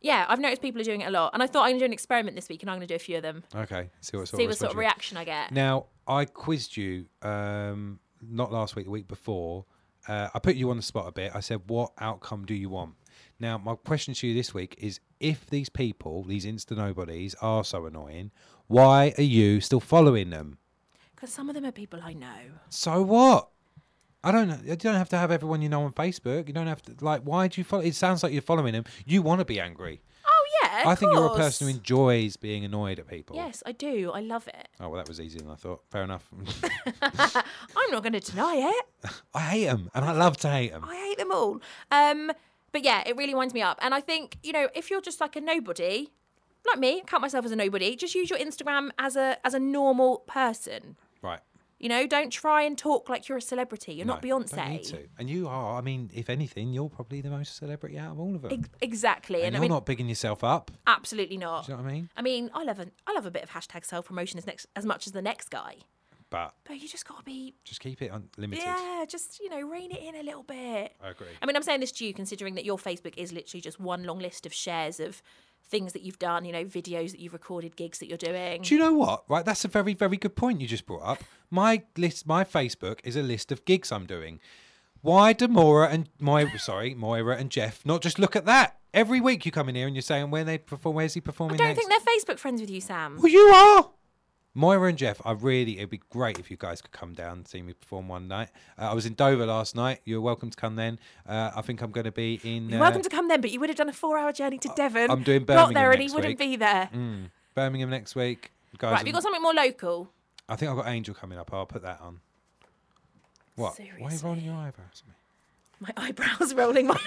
[0.00, 1.84] yeah, I've noticed people are doing it a lot, and I thought I'm gonna do
[1.86, 3.44] an experiment this week, and I'm gonna do a few of them.
[3.54, 3.90] Okay.
[4.00, 5.52] See what sort See of what sort of reaction I get.
[5.52, 9.64] Now, I quizzed you um, not last week, the week before.
[10.06, 11.32] Uh, I put you on the spot a bit.
[11.34, 12.94] I said, "What outcome do you want?"
[13.40, 17.64] Now, my question to you this week is: If these people, these Insta nobodies, are
[17.64, 18.30] so annoying,
[18.66, 20.58] why are you still following them?
[21.14, 22.58] Because some of them are people I know.
[22.68, 23.48] So what?
[24.22, 24.58] I don't know.
[24.64, 26.48] You don't have to have everyone you know on Facebook.
[26.48, 27.22] You don't have to like.
[27.22, 27.82] Why do you follow?
[27.82, 28.84] It sounds like you're following them.
[29.04, 30.00] You want to be angry.
[30.82, 31.38] Yeah, I think you're a course.
[31.38, 33.36] person who enjoys being annoyed at people.
[33.36, 34.10] Yes, I do.
[34.12, 34.68] I love it.
[34.80, 35.82] Oh well, that was easier than I thought.
[35.90, 36.28] Fair enough.
[37.02, 39.12] I'm not going to deny it.
[39.34, 40.84] I hate them, and I love to hate them.
[40.84, 41.60] I hate them all.
[41.90, 42.32] Um,
[42.72, 43.78] but yeah, it really winds me up.
[43.82, 46.10] And I think you know, if you're just like a nobody,
[46.66, 47.96] like me, count myself as a nobody.
[47.96, 50.96] Just use your Instagram as a as a normal person.
[51.22, 51.40] Right.
[51.84, 53.92] You know, don't try and talk like you're a celebrity.
[53.92, 54.70] You're not No, Beyonce.
[54.70, 55.06] Need to.
[55.18, 55.76] And you are.
[55.76, 58.52] I mean, if anything, you're probably the most celebrity out of all of them.
[58.54, 59.40] Ex- exactly.
[59.40, 60.70] and And, you're I mean, not bigging yourself up.
[60.86, 61.66] absolutely not.
[61.66, 62.08] Do you know what I mean?
[62.16, 64.66] I mean, I love a, I love a bit of hashtag self promotion as next
[64.74, 65.74] as much as the next guy.
[66.30, 68.64] But But you just got to be, just keep it unlimited.
[68.64, 70.94] yeah, just you know, rein it in a little bit.
[71.02, 71.28] I agree.
[71.40, 74.04] I mean, I'm saying this to you considering that your Facebook is literally just one
[74.04, 75.22] long list of shares of
[75.66, 76.44] things that you've done.
[76.44, 78.62] You know, videos that you've recorded, gigs that you're doing.
[78.62, 79.24] Do you know what?
[79.28, 81.22] Right, that's a very, very good point you just brought up.
[81.50, 84.40] My list, my Facebook is a list of gigs I'm doing.
[85.02, 88.78] Why do Moira and Moira, sorry, Moira and Jeff not just look at that?
[88.94, 91.56] Every week you come in here and you're saying when they perform, where's he performing?
[91.56, 91.78] I don't next?
[91.86, 93.18] think they're Facebook friends with you, Sam.
[93.18, 93.90] well, you are.
[94.56, 97.48] Moira and Jeff, I really, it'd be great if you guys could come down and
[97.48, 98.50] see me perform one night.
[98.78, 100.00] Uh, I was in Dover last night.
[100.04, 101.00] You're welcome to come then.
[101.26, 102.68] Uh, I think I'm going to be in.
[102.68, 104.70] You're uh, welcome to come then, but you would have done a four-hour journey to
[104.76, 105.10] Devon.
[105.10, 105.68] I'm doing Birmingham.
[105.70, 106.88] Got there and he next wouldn't be there.
[106.94, 108.52] Mm, Birmingham next week.
[108.78, 110.10] Guys, Right, have you got something more local?
[110.48, 111.52] I think I've got Angel coming up.
[111.52, 112.20] I'll put that on.
[113.56, 113.78] What?
[113.98, 115.14] Why are you rolling your eyebrows at me?
[115.80, 116.86] My eyebrows rolling.
[116.86, 116.98] My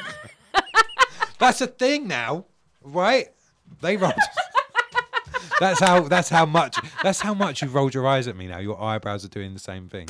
[1.39, 2.45] That's a thing now,
[2.83, 3.27] right?
[3.81, 4.13] They rolled.
[5.59, 6.01] that's how.
[6.01, 6.77] That's how much.
[7.03, 8.59] That's how much you rolled your eyes at me now.
[8.59, 10.07] Your eyebrows are doing the same thing.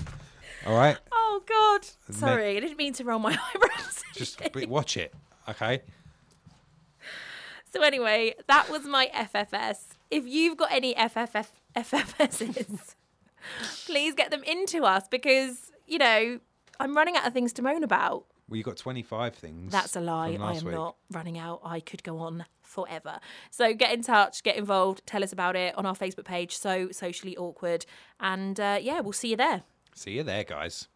[0.66, 0.98] All right.
[1.12, 2.16] oh God!
[2.16, 4.04] Sorry, I didn't mean to roll my eyebrows.
[4.14, 5.14] Just watch it.
[5.50, 5.82] Okay.
[7.74, 9.90] So anyway, that was my FFS.
[10.10, 12.96] If you've got any FFF FFSs,
[13.86, 16.40] please get them into us because you know
[16.80, 18.26] I'm running out of things to moan about.
[18.50, 19.72] Well, you got 25 things.
[19.74, 20.38] That's a lie.
[20.40, 20.74] I am week.
[20.74, 21.60] not running out.
[21.66, 23.20] I could go on forever.
[23.52, 26.58] So get in touch, get involved, tell us about it on our Facebook page.
[26.58, 27.86] So socially awkward,
[28.20, 29.64] and uh, yeah, we'll see you there.
[29.96, 30.88] See you there, guys.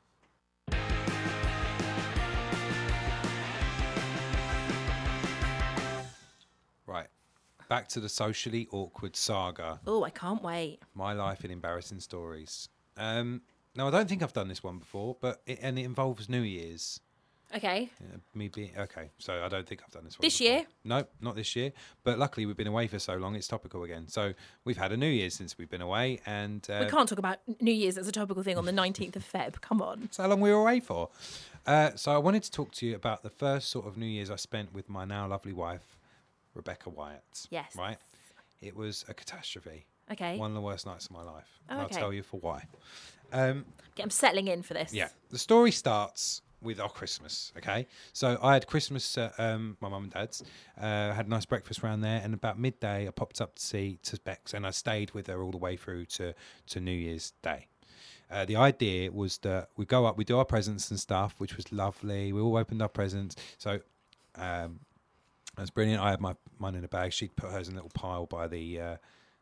[6.85, 7.07] Right.
[7.67, 9.81] Back to the socially awkward saga.
[9.85, 10.79] Oh, I can't wait.
[10.93, 12.69] My life in embarrassing stories.
[12.95, 13.41] Um,
[13.75, 16.41] now I don't think I've done this one before, but it, and it involves New
[16.41, 16.99] Year's.
[17.55, 17.89] Okay.
[18.01, 20.53] Uh, me being okay, so I don't think I've done this one This before.
[20.57, 20.65] year?
[20.83, 21.73] No, not this year.
[22.03, 24.07] But luckily, we've been away for so long; it's topical again.
[24.07, 24.33] So
[24.65, 27.39] we've had a New Year's since we've been away, and uh, We can't talk about
[27.59, 29.59] New Year's as a topical thing on the 19th of Feb.
[29.61, 29.99] Come on.
[30.01, 31.09] That's how long we were away for.
[31.65, 34.31] Uh, so I wanted to talk to you about the first sort of New Year's
[34.31, 35.97] I spent with my now lovely wife,
[36.55, 37.47] Rebecca Wyatt.
[37.49, 37.75] Yes.
[37.77, 37.97] Right?
[38.61, 39.85] It was a catastrophe.
[40.11, 40.37] Okay.
[40.37, 41.47] One of the worst nights of my life.
[41.69, 41.95] Oh, and okay.
[41.95, 42.63] I'll tell you for why.
[43.33, 44.93] Um, Okay, I'm settling in for this.
[44.93, 45.09] yeah.
[45.31, 47.87] The story starts with our Christmas, okay?
[48.13, 50.43] So I had Christmas at um, my mum and dad's,
[50.79, 53.99] uh, had a nice breakfast around there, and about midday I popped up to see
[54.03, 56.33] to Bex, and I stayed with her all the way through to,
[56.67, 57.67] to New Year's Day.
[58.29, 61.57] Uh, the idea was that we go up, we do our presents and stuff, which
[61.57, 62.31] was lovely.
[62.31, 63.35] We all opened our presents.
[63.57, 63.81] So
[64.35, 64.79] um,
[65.57, 66.01] that's brilliant.
[66.01, 67.11] I had my mine in a bag.
[67.11, 68.95] She'd put hers in a little pile by the uh,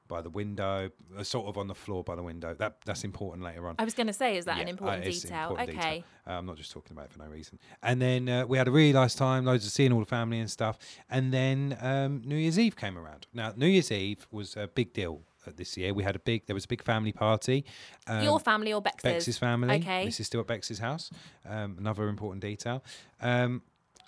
[0.10, 2.54] by the window, uh, sort of on the floor by the window.
[2.54, 3.76] That that's important later on.
[3.80, 5.52] I was going to say, is that Yeah, an uh, important it's detail?
[5.52, 5.78] important okay.
[5.78, 6.04] detail.
[6.28, 7.60] Uh, I'm not just talking about it for no reason.
[7.82, 10.40] And then uh, we had a really nice time, loads of seeing all the family
[10.40, 10.78] and stuff.
[11.10, 13.28] And then um, New Year's Eve came around.
[13.34, 15.94] Now New Year's Eve was a big deal uh, this year.
[15.94, 17.64] We had a big, there was a big family party.
[18.08, 19.04] Um, Your family or Bex's?
[19.04, 19.78] Bex's family.
[19.78, 20.06] Okay.
[20.06, 21.10] This is still at Bex's house.
[21.48, 22.84] Um, another important detail.
[23.22, 23.62] Um,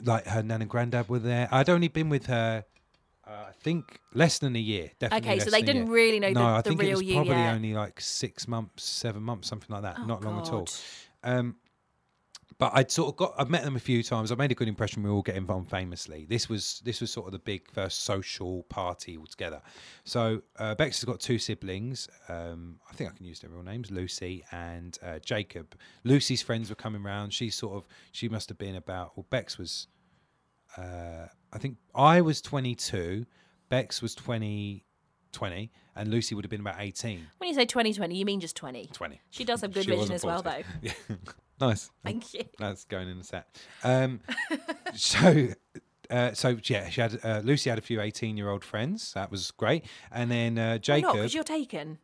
[0.03, 1.47] like her nan and granddad were there.
[1.51, 2.65] I'd only been with her,
[3.31, 4.91] uh, I think, less than a year.
[4.99, 5.29] Definitely.
[5.29, 7.13] Okay, so they didn't really know no, the, I the think real it was you
[7.15, 7.55] probably yet.
[7.55, 9.97] only like six months, seven months, something like that.
[9.99, 10.67] Oh, Not long at all.
[11.23, 11.55] Um,
[12.57, 14.31] but I'd sort of got I've met them a few times.
[14.31, 15.01] I made a good impression.
[15.01, 16.25] We all get involved famously.
[16.29, 19.61] This was this was sort of the big first social party altogether.
[20.03, 22.07] So uh, Bex has got two siblings.
[22.29, 25.75] Um, I think I can use their real names, Lucy and uh, Jacob.
[26.03, 27.33] Lucy's friends were coming round.
[27.33, 29.17] She sort of she must have been about.
[29.17, 29.87] Well, Bex was.
[30.77, 33.25] Uh, I think I was 22.
[33.69, 34.85] Bex was 20,
[35.31, 37.25] 20, and Lucy would have been about 18.
[37.37, 38.89] When you say 2020, you mean just 20.
[38.93, 39.21] 20.
[39.29, 40.61] She does have good She vision as well, though.
[40.81, 40.93] Yeah.
[41.59, 41.89] nice.
[42.03, 42.43] Thank you.
[42.59, 43.47] That's going in the set.
[43.83, 44.19] Um,
[44.95, 45.47] so,
[46.09, 49.13] uh, so yeah, she had uh, Lucy had a few eighteen-year-old friends.
[49.13, 51.13] That was great, and then uh, Jacob.
[51.13, 51.97] Because you're taken.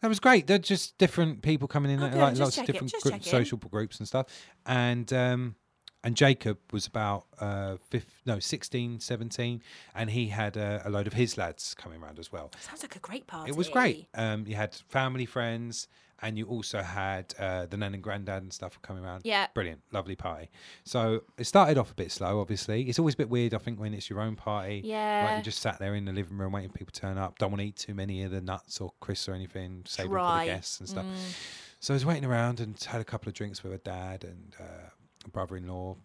[0.00, 0.46] That was great.
[0.46, 4.06] They're just different people coming in, Oh, like lots of different group, social groups and
[4.06, 4.26] stuff.
[4.64, 5.56] And um,
[6.04, 9.62] and Jacob was about uh, fifth, no, 16, 17,
[9.94, 12.50] and he had uh, a load of his lads coming around as well.
[12.60, 13.50] Sounds like a great party.
[13.50, 14.06] It was great.
[14.14, 15.88] Um, you had family, friends,
[16.20, 19.20] and you also had uh, the nan and granddad and stuff coming around.
[19.24, 19.46] Yeah.
[19.54, 19.82] Brilliant.
[19.92, 20.50] Lovely party.
[20.84, 22.82] So it started off a bit slow, obviously.
[22.88, 24.76] It's always a bit weird, I think, when it's your own party.
[24.76, 25.36] Like Yeah.
[25.36, 27.38] you just sat there in the living room waiting for people to turn up.
[27.38, 29.82] Don't want to eat too many of the nuts or crisps or anything.
[29.86, 31.04] Save them for the guests and stuff.
[31.06, 31.36] Mm.
[31.80, 34.56] So I was waiting around and had a couple of drinks with a dad and
[34.58, 34.97] uh, a
[35.28, 35.96] brother-in-law.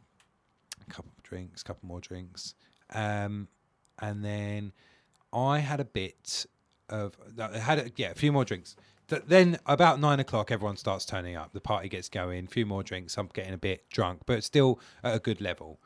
[0.87, 2.55] A couple of drinks, a couple more drinks,
[2.93, 3.47] um,
[3.99, 4.73] and then
[5.31, 6.45] I had a bit
[6.89, 8.75] of I had a, yeah a few more drinks.
[9.07, 11.53] Th- Then about nine o'clock, everyone starts turning up.
[11.53, 12.45] The party gets going.
[12.45, 13.17] A few more drinks.
[13.17, 15.79] I'm getting a bit drunk, but still at a good level.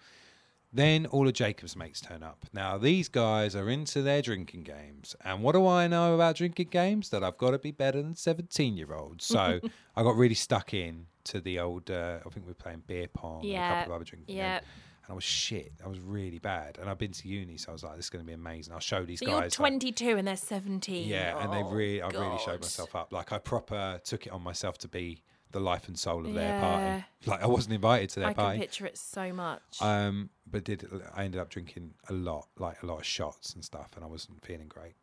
[0.73, 2.45] Then all of Jacob's mates turn up.
[2.53, 6.67] Now these guys are into their drinking games, and what do I know about drinking
[6.71, 7.09] games?
[7.09, 9.25] That I've got to be better than seventeen-year-olds.
[9.25, 9.59] So
[9.95, 11.89] I got really stuck in to the old.
[11.89, 14.35] Uh, I think we were playing beer pong and a Yeah, couple of other drinking
[14.35, 14.59] yeah.
[14.59, 14.67] games,
[15.05, 15.71] and I was shit.
[15.83, 18.09] I was really bad, and I've been to uni, so I was like, "This is
[18.09, 19.31] going to be amazing." I'll show these So guys.
[19.33, 21.07] you're like- 22 and they're 17.
[21.07, 23.13] yeah, and they Oh, really, I really showed myself up.
[23.13, 26.59] Like I proper took it on myself to be the life and soul of their
[26.59, 27.05] party.
[27.25, 28.39] Like I wasn't invited to their party.
[28.39, 28.59] I can party.
[28.59, 29.81] picture it so much.
[29.81, 33.63] Um, but did I ended up drinking a lot, like a lot of shots and
[33.63, 34.93] stuff, and I wasn't feeling great.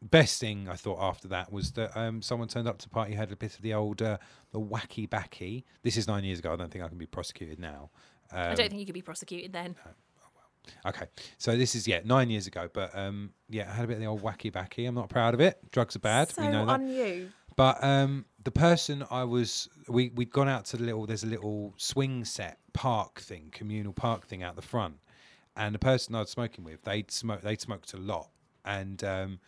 [0.00, 3.32] best thing I thought after that was that um, someone turned up to party had
[3.32, 4.18] a bit of the old uh,
[4.52, 5.64] the wacky backy.
[5.82, 6.52] This is nine years ago.
[6.52, 7.90] I don't think I can be prosecuted now.
[8.30, 9.74] Um, I don't think you could be prosecuted then.
[10.86, 11.06] Okay,
[11.38, 14.00] so this is yeah nine years ago, but um, yeah, I had a bit of
[14.00, 14.84] the old wacky backy.
[14.84, 15.58] I'm not proud of it.
[15.72, 16.30] Drugs are bad.
[16.30, 16.72] So we know that.
[16.72, 17.30] on you.
[17.56, 21.04] But um, the person I was, we we'd gone out to the little.
[21.04, 24.94] There's a little swing set park thing, communal park thing out the front,
[25.54, 28.30] and the person I was smoking with, they'd smoke, they'd smoked a lot,
[28.64, 29.40] and um,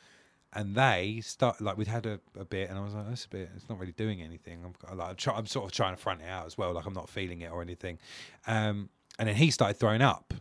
[0.52, 3.30] and they start like we'd had a, a bit, and I was like, that's a
[3.30, 3.48] bit.
[3.56, 4.60] It's not really doing anything.
[4.62, 6.74] I'm got- like, I'm, try, I'm sort of trying to front it out as well,
[6.74, 7.98] like I'm not feeling it or anything.
[8.46, 10.34] Um, and then he started throwing up,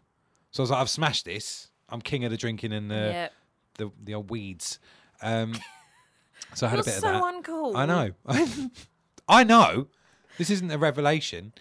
[0.52, 1.70] so I was like, I've smashed this.
[1.88, 3.30] I'm king of the drinking and the yeah.
[3.78, 4.80] the, the old weeds.
[5.22, 5.54] Um,
[6.54, 7.44] so I had You're a bit so of that.
[7.44, 7.76] uncool.
[7.76, 8.70] I know.
[9.28, 9.88] I know.
[10.38, 11.54] This isn't a revelation.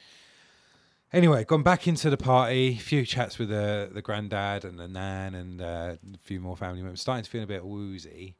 [1.13, 2.69] Anyway, gone back into the party.
[2.69, 6.57] A few chats with the the granddad and the nan and uh, a few more
[6.57, 7.01] family members.
[7.01, 8.37] Starting to feel a bit woozy.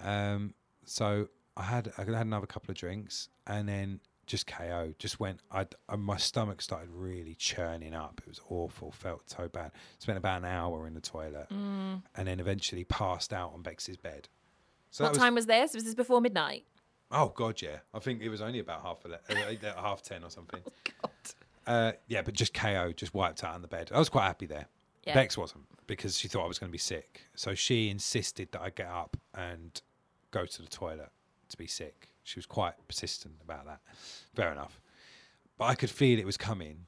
[0.00, 4.94] Um, so I had I had another couple of drinks and then just KO.
[5.00, 5.40] Just went.
[5.50, 8.20] I my stomach started really churning up.
[8.24, 8.92] It was awful.
[8.92, 9.72] Felt so bad.
[9.98, 12.02] Spent about an hour in the toilet Mm.
[12.14, 14.28] and then eventually passed out on Bex's bed.
[14.90, 15.74] So What was, time was this?
[15.74, 16.64] Was this before midnight?
[17.10, 17.78] Oh god, yeah.
[17.94, 20.60] I think it was only about half ele- uh, uh, half ten or something.
[21.02, 21.10] God.
[21.66, 23.90] Uh, yeah, but just KO, just wiped out on the bed.
[23.92, 24.66] I was quite happy there.
[25.04, 25.14] Yeah.
[25.14, 28.60] Bex wasn't because she thought I was going to be sick, so she insisted that
[28.60, 29.80] I get up and
[30.32, 31.10] go to the toilet
[31.48, 32.08] to be sick.
[32.24, 33.80] She was quite persistent about that.
[34.34, 34.80] Fair enough,
[35.58, 36.86] but I could feel it was coming,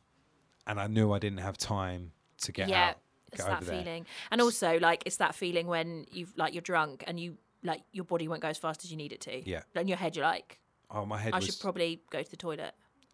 [0.66, 2.88] and I knew I didn't have time to get yeah.
[2.88, 2.96] out.
[3.32, 3.82] It's Get that there.
[3.82, 4.06] feeling.
[4.30, 8.04] And also like it's that feeling when you've like you're drunk and you like your
[8.04, 9.48] body won't go as fast as you need it to.
[9.48, 9.62] Yeah.
[9.74, 10.58] In your head you're like,
[10.90, 12.72] Oh, my head I was, should probably go to the toilet.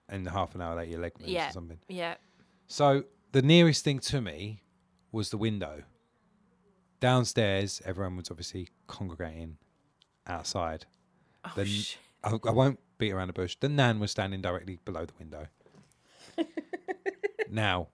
[0.09, 1.48] and half an hour later your leg moves Yeah.
[1.48, 1.78] or something.
[1.88, 2.14] Yeah.
[2.66, 4.62] So the nearest thing to me
[5.12, 5.83] was the window.
[7.00, 9.59] Downstairs, everyone was obviously congregating
[10.26, 10.87] outside.
[11.44, 13.57] Oh, Then sh- I, I won't beat around the bush.
[13.61, 15.46] The nan was standing directly below the window.
[17.50, 17.88] now,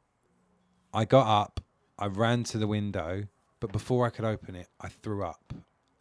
[0.93, 1.61] I got up,
[1.99, 3.25] I ran to the window,
[3.61, 5.53] but before I could open it, I threw up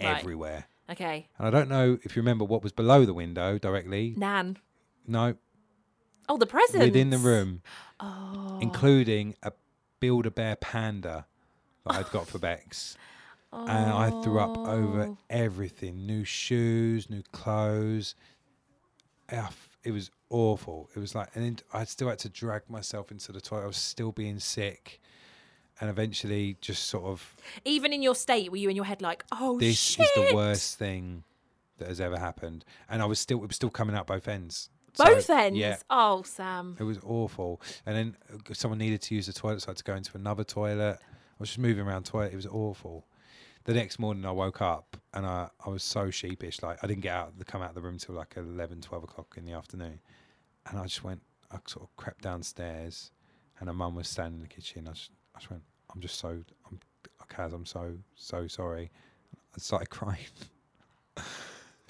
[0.01, 0.17] Right.
[0.19, 0.65] everywhere.
[0.89, 1.27] okay.
[1.37, 4.13] And I don't know if you remember what was below the window directly.
[4.17, 4.57] Nan.
[5.07, 5.35] No,
[6.27, 6.85] Oh, the presents.
[6.85, 7.61] within the room,
[7.99, 8.59] Oh.
[8.61, 9.51] including a
[9.99, 11.25] Build a Bear panda
[11.85, 12.95] that I'd got for Bex.
[13.51, 15.17] And I threw up over Oh.
[15.29, 18.13] everything new shoes, new clothes.
[19.83, 20.89] It was awful.
[20.95, 23.63] It was like, and then I still had to drag myself into the toilet.
[23.63, 24.99] I was still being sick.
[25.81, 29.23] And eventually, just sort of, Even in your state, were you in your head like,
[29.31, 30.05] oh this shit?
[30.17, 31.23] is the worst thing
[31.77, 32.65] that has ever happened.
[32.89, 34.69] And I was still, it was still coming out both ends.
[34.97, 35.57] Both So, ends.
[35.57, 35.77] Yeah.
[35.89, 36.75] Oh, Sam.
[36.79, 37.61] It was awful.
[37.85, 40.11] And then uh, someone needed to use the toilet, so I had to go into
[40.17, 40.97] another toilet.
[41.01, 42.33] I was just moving around toilet.
[42.33, 43.05] It was awful.
[43.63, 46.61] The next morning, I woke up and I, I was so sheepish.
[46.61, 49.35] Like, I didn't get out, come out of the room till like 11, 12 o'clock
[49.37, 49.99] in the afternoon.
[50.69, 53.11] And I just went, I sort of crept downstairs
[53.59, 54.87] and her mum was standing in the kitchen.
[54.87, 56.79] I just, I just went, I'm just so, I'm,
[57.29, 58.91] Kaz, I'm so, so sorry.
[59.55, 60.17] I started crying.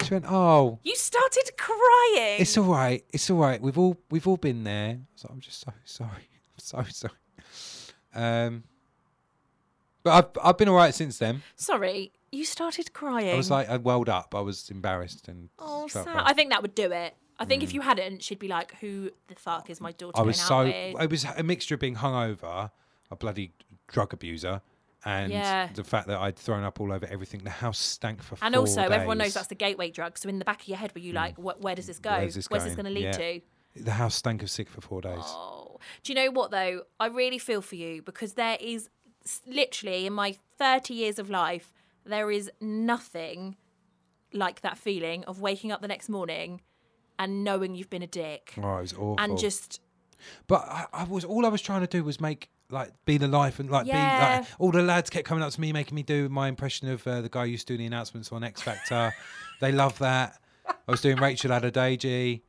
[0.02, 2.40] she went, Oh, You started crying.
[2.40, 3.04] it's all right.
[3.12, 3.60] It's all right.
[3.60, 4.98] We've all we've all been there.
[5.16, 6.10] So I'm just so sorry.
[6.10, 7.14] I'm so sorry.
[8.14, 8.62] Um,
[10.04, 11.42] but I've I've been all right since then.
[11.56, 13.34] Sorry, you started crying.
[13.34, 14.34] I was like I welled up.
[14.34, 16.06] I was embarrassed and oh, bad.
[16.08, 17.16] I think that would do it.
[17.38, 20.20] I think if you hadn't, she'd be like, "Who the fuck is my daughter?" Mm.
[20.20, 22.70] I was so it was a mixture of being hungover,
[23.10, 23.52] a bloody
[23.88, 24.62] drug abuser,
[25.04, 25.68] and Yeah.
[25.72, 27.42] the fact that I'd thrown up all over everything.
[27.42, 30.18] The house stank for And also, everyone knows that's the gateway drug.
[30.18, 31.16] So in the back of your head, were you hmm.
[31.16, 32.10] like, "Wh- "Where does this go?
[32.10, 33.40] Where's this Where's this going?" going to lead Yeah.
[33.40, 33.40] to?"
[33.76, 35.22] the house stank of sick for four days.
[35.22, 36.82] Oh, do you know what though?
[36.98, 38.88] I really feel for you because there is
[39.46, 41.72] literally in my 30 years of life,
[42.04, 43.56] there is nothing
[44.32, 46.60] like that feeling of waking up the next morning
[47.18, 49.16] and knowing you've been a dick Oh, it was awful.
[49.18, 49.80] and just
[50.46, 53.28] But I, I was all I was trying to do was make like be the
[53.28, 54.38] life and like be Yeah.
[54.40, 57.06] like all the lads kept coming up to me making me do my impression of
[57.06, 59.12] uh, the guy who used to do the announcements on X Factor.
[59.60, 60.38] they love that.
[60.66, 62.42] I was doing Rachel Adedeji.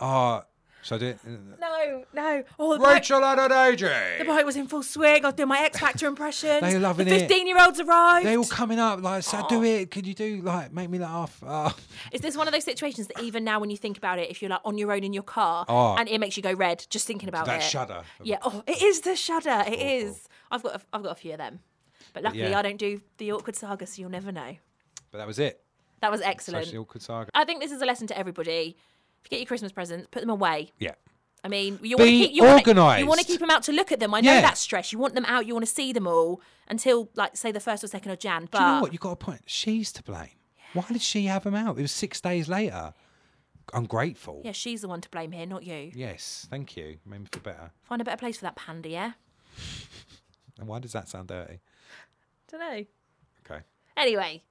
[0.00, 0.42] Oh,
[0.82, 1.18] so I do it.
[1.60, 1.67] no,
[2.12, 2.44] no.
[2.58, 4.26] Oh, the bike, Rachel the Adedeji.
[4.26, 5.24] bike was in full swing.
[5.24, 6.60] I was doing my X Factor impression.
[6.60, 7.20] They were loving the it.
[7.20, 8.26] 15 year olds arrived.
[8.26, 9.62] They all coming up like, so do oh.
[9.62, 9.90] it.
[9.90, 11.42] Could you do like make me laugh?
[11.46, 11.74] Oh.
[12.12, 14.42] Is this one of those situations that even now, when you think about it, if
[14.42, 15.96] you're like on your own in your car Oh.
[15.96, 17.60] and it makes you go red just thinking about That it?
[17.60, 18.02] That shudder.
[18.22, 18.38] Yeah.
[18.42, 19.64] Oh, it is the shudder.
[19.66, 20.28] It is.
[20.50, 20.76] I've got.
[20.76, 21.60] A, I've got a few of them,
[22.12, 22.58] but luckily yeah.
[22.58, 24.56] I don't do the awkward saga, so you'll never know.
[25.10, 25.62] But that was it.
[26.00, 26.74] That was excellent.
[26.74, 27.30] Awkward saga.
[27.34, 28.76] I think this is a lesson to everybody.
[29.20, 30.72] If you get your Christmas presents, put them away.
[30.78, 30.94] Yeah.
[31.44, 33.00] I mean, you want to keep you organised.
[33.00, 34.12] You want to keep them out to look at them.
[34.12, 34.40] I know Yeah.
[34.40, 34.92] that's stress.
[34.92, 35.46] You want them out.
[35.46, 38.48] You want to see them all until, like, say the first or second of Jan.
[38.50, 38.92] But Do you know what?
[38.92, 39.42] You got a point.
[39.46, 40.30] She's to blame.
[40.72, 41.78] Why did she have them out?
[41.78, 42.92] It was six days later.
[43.72, 44.42] Ungrateful.
[44.44, 45.92] Yeah, she's the one to blame here, not you.
[45.94, 46.98] Yes, thank you.
[47.06, 47.70] Made me feel better.
[47.82, 49.12] Find a better place for that panda, yeah?
[50.58, 51.60] And why does that sound dirty?
[52.50, 52.84] Don't know.
[53.48, 53.62] Okay.
[53.96, 54.42] Anyway.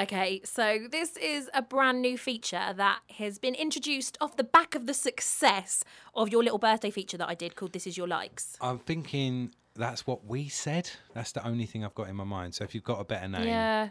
[0.00, 4.74] Okay, so this is a brand new feature that has been introduced off the back
[4.74, 5.84] of the success
[6.16, 8.56] of your little birthday feature that I did called This Is Your Likes.
[8.60, 10.90] I'm thinking that's what we said.
[11.14, 12.56] That's the only thing I've got in my mind.
[12.56, 13.90] So if you've got a better name, Yeah.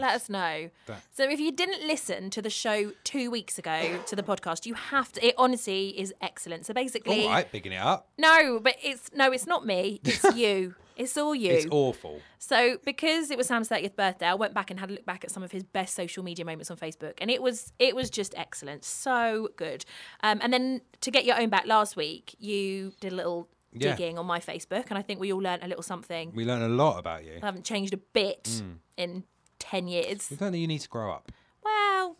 [0.00, 0.70] Let us know.
[0.86, 4.66] that- So if you didn't listen to the show two weeks ago to the podcast,
[4.66, 5.26] you have to.
[5.26, 6.66] It honestly is excellent.
[6.66, 8.08] So basically, all right, bigging it up.
[8.18, 10.00] no, but it's no, it's not me.
[10.04, 10.74] It's you.
[10.94, 11.52] It's all you.
[11.52, 12.20] It's awful.
[12.38, 15.24] So because it was Sam's 30th birthday, I went back and had a look back
[15.24, 18.10] at some of his best social media moments on Facebook, and it was it was
[18.10, 19.84] just excellent, so good.
[20.22, 23.96] Um, and then to get your own back last week, you did a little Yeah.
[23.96, 26.30] digging on my Facebook, and I think we all learnt a little something.
[26.34, 27.38] We learned a lot about you.
[27.42, 28.76] I haven't changed a bit Mm.
[28.98, 29.24] in
[29.62, 30.28] ten years.
[30.30, 31.30] We learned that you need to grow up.
[31.64, 32.16] Well,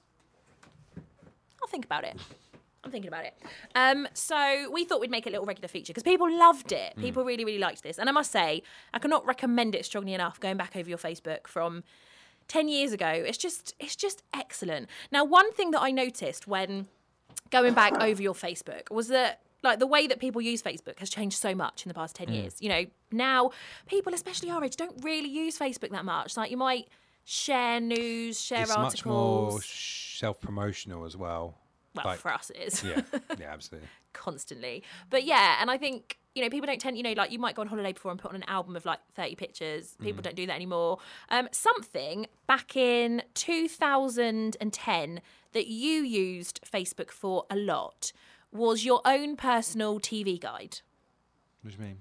[1.61, 2.16] I'll think about it.
[2.85, 3.35] I'm thinking about it.
[3.74, 6.96] Um, so we thought we'd make it a little regular feature because people loved it.
[6.96, 7.98] People really, really liked this.
[7.98, 10.40] And I must say, I cannot recommend it strongly enough.
[10.40, 11.85] Going back over your Facebook from
[12.48, 14.88] ten years ago, it's just, it's just excellent.
[15.11, 16.88] Now, one thing that I noticed when
[17.50, 21.09] going back over your Facebook was that like the way that people use Facebook has
[21.09, 22.57] changed so much in the past 10 years.
[22.61, 23.50] You know, now
[23.87, 26.37] people, especially our age, don't really use Facebook that much.
[26.37, 26.88] Like you might
[27.24, 28.92] share news, share it's articles.
[28.94, 31.58] much more self promotional as well.
[31.94, 32.82] well, like- for us it is.
[32.85, 33.02] Yeah,
[33.38, 33.88] yeah, absolutely.
[34.12, 34.82] constantly.
[35.11, 37.54] But yeah, and I think you know people don't tend, you know, like you might
[37.54, 39.96] go on holiday before and put on an album of like thirty pictures.
[40.00, 40.24] People Mm.
[40.24, 40.98] don't do that anymore.
[41.30, 45.20] Um, something back in two thousand and ten
[45.52, 48.12] that you used Facebook for a lot
[48.50, 50.80] was your own personal TV guide.
[51.62, 52.00] What do you mean?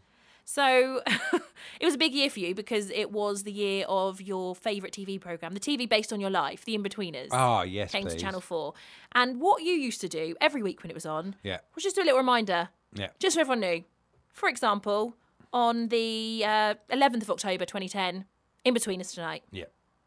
[0.53, 1.01] So
[1.79, 4.93] it was a big year for you because it was the year of your favourite
[4.93, 7.29] TV programme, the TV based on your life, The Inbetweeners.
[7.31, 8.15] Ah, yes, Came please.
[8.15, 8.73] to Channel 4.
[9.15, 11.95] And what you used to do every week when it was on Yeah, was just
[11.95, 13.07] do a little reminder, yeah.
[13.17, 13.85] just so everyone knew.
[14.33, 15.15] For example,
[15.53, 18.25] on the uh, 11th of October 2010,
[18.65, 19.43] In Between Tonight.
[19.51, 19.65] Yeah.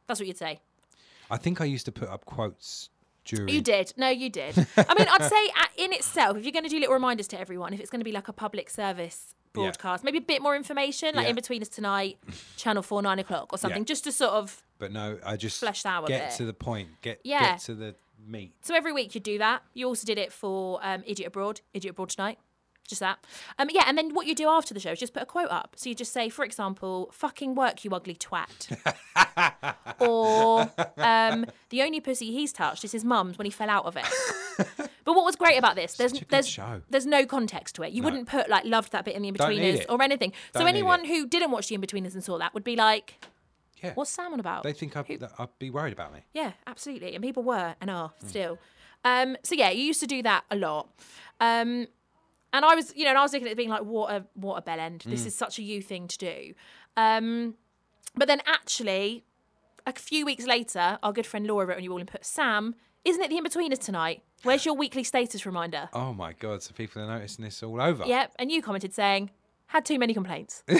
[0.08, 0.60] That's what you'd say.
[1.30, 2.90] I think I used to put up quotes
[3.24, 3.48] during.
[3.48, 3.94] You did.
[3.96, 4.58] No, you did.
[4.76, 7.40] I mean, I'd say uh, in itself, if you're going to do little reminders to
[7.40, 9.96] everyone, if it's going to be like a public service Yeah.
[10.02, 11.32] maybe a bit more information, like Yeah.
[11.34, 12.18] Inbetweeners Tonight,
[12.56, 14.62] Channel 4, 9 o'clock or something, just to sort of.
[14.78, 16.88] But no, I just Fleshed out get to the point.
[17.02, 17.52] Get Yeah.
[17.52, 17.94] get to the
[18.26, 18.52] meat.
[18.62, 19.62] So every week you do that.
[19.74, 22.38] You also did it for um, Idiot Abroad, Idiot Abroad Tonight.
[22.86, 23.18] Just that.
[23.58, 25.50] Um, yeah, and then what you do after the show is just put a quote
[25.50, 25.72] up.
[25.76, 28.76] So you just say, for example, fucking work, you ugly twat.
[30.00, 33.96] or um, the only pussy he's touched is his mum's when he fell out of
[33.96, 34.04] it.
[35.04, 36.82] but what was great about this, there's Such a good there's show.
[36.90, 37.92] there's no context to it.
[37.92, 40.32] You wouldn't put like loved that bit in the Inbetweeners or anything.
[40.52, 43.24] so Don't need anyone who didn't watch the Inbetweeners and saw that would be like,
[43.82, 43.92] Yeah.
[43.94, 44.62] what's Sam on about?
[44.62, 46.20] They think I'd, I'd be worried about me.
[46.34, 47.14] Yeah, absolutely.
[47.14, 48.26] And people were and are Hmm.
[48.26, 48.58] still.
[49.06, 50.88] Um, so yeah, you used to do that a lot.
[51.40, 51.86] Um,
[52.54, 54.24] and I was, you know, and I was looking at it being like, what a
[54.34, 55.02] what a bell end.
[55.02, 55.10] Hmm.
[55.10, 56.54] This is such a you thing to do.
[56.96, 57.54] Um,
[58.14, 59.24] but then actually,
[59.86, 62.76] a few weeks later, our good friend Laura wrote on you all and put, Sam,
[63.04, 64.22] isn't it the Inbetweeners tonight?
[64.44, 65.88] Where's your weekly status reminder?
[65.92, 66.62] Oh my god!
[66.62, 68.04] So people are noticing this all over.
[68.06, 68.34] Yep.
[68.38, 69.30] And you commented saying,
[69.66, 70.62] had too many complaints.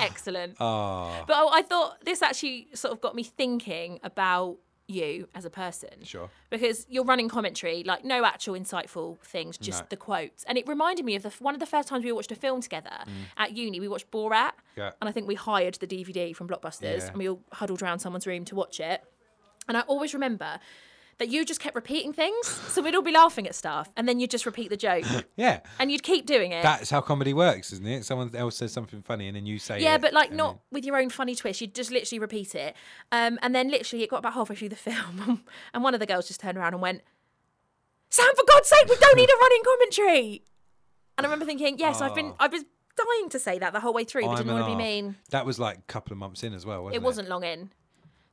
[0.00, 0.56] Excellent.
[0.58, 4.56] Oh, But I thought this actually sort of got me thinking about
[4.88, 5.90] you as a person.
[6.04, 6.30] sure.
[6.50, 9.86] Because you're running commentary, like no actual insightful things, just No.
[9.90, 10.44] the quotes.
[10.44, 12.60] And it reminded me of the, one of the first times we watched a film
[12.60, 12.90] together
[13.36, 13.80] at uni.
[13.80, 14.52] We watched Borat.
[14.52, 14.52] Mm.
[14.76, 14.90] Yeah.
[15.00, 17.06] And I think we hired the DVD from Blockbusters Yeah.
[17.08, 19.02] and we all huddled around someone's room to watch it.
[19.68, 20.60] And I always remember
[21.18, 22.46] that you just kept repeating things.
[22.46, 25.04] So we'd all be laughing at stuff and then you'd just repeat the joke.
[25.36, 25.60] Yeah.
[25.78, 26.62] and you'd keep doing it.
[26.62, 28.04] That's how comedy works, isn't it?
[28.04, 30.84] Someone else says something funny and then you say Yeah, it, but like not with
[30.84, 31.60] your own funny twist.
[31.60, 32.74] You'd just literally repeat it.
[33.12, 36.06] Um, and then literally it got about halfway through the film and one of the
[36.06, 37.02] girls just turned around and went,
[38.10, 40.42] Sam, for God's sake, we don't need a running commentary.
[41.18, 42.36] And I remember thinking, yes, I've been Oh.
[42.40, 42.64] I've been
[42.96, 45.16] dying to say that the whole way through, but I'm didn't want to be mean.
[45.30, 46.98] That was like a couple of months in as well, wasn't it?
[46.98, 47.70] It wasn't long in.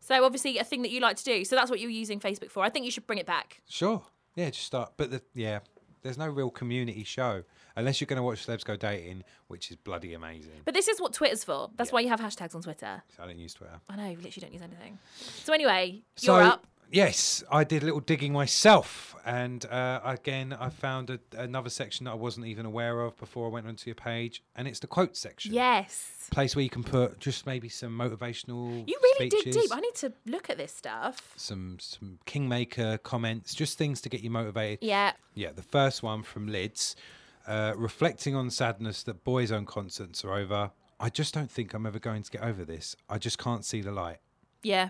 [0.06, 1.46] So obviously a thing that you like to do.
[1.46, 2.62] So that's what you're using Facebook for.
[2.62, 3.62] I think you should bring it back.
[3.70, 4.04] Sure.
[4.36, 4.92] Yeah, just start.
[4.98, 5.60] But the, yeah,
[6.02, 7.44] there's no real community show
[7.78, 10.52] unless you're going to watch Celebs Go Dating, which is bloody amazing.
[10.66, 11.70] But this is what Twitter's for.
[11.78, 11.94] That's Yeah.
[11.94, 13.02] why you have hashtags on Twitter.
[13.18, 13.80] I don't use Twitter.
[13.88, 15.00] I know, you literally don't use anything.
[15.46, 16.68] So anyway, you're up.
[16.94, 22.04] Yes, I did a little digging myself, and uh, again, I found a, another section
[22.06, 24.86] that I wasn't even aware of before I went onto your page, and it's the
[24.86, 25.54] quote section.
[25.54, 26.28] Yes.
[26.30, 28.88] Place where you can put just maybe some motivational.
[28.88, 29.72] You really dig deep.
[29.72, 31.34] I need to look at this stuff.
[31.36, 34.80] some some kingmaker comments, just things to get you motivated.
[34.84, 35.14] Yeah.
[35.34, 36.96] Yeah, the first one from Lids.
[37.48, 40.70] Uh, reflecting on sadness that Boyzone concerts are over.
[41.00, 42.96] I just don't think I'm ever going to get over this.
[43.10, 44.20] I just can't see the light.
[44.62, 44.90] Yeah.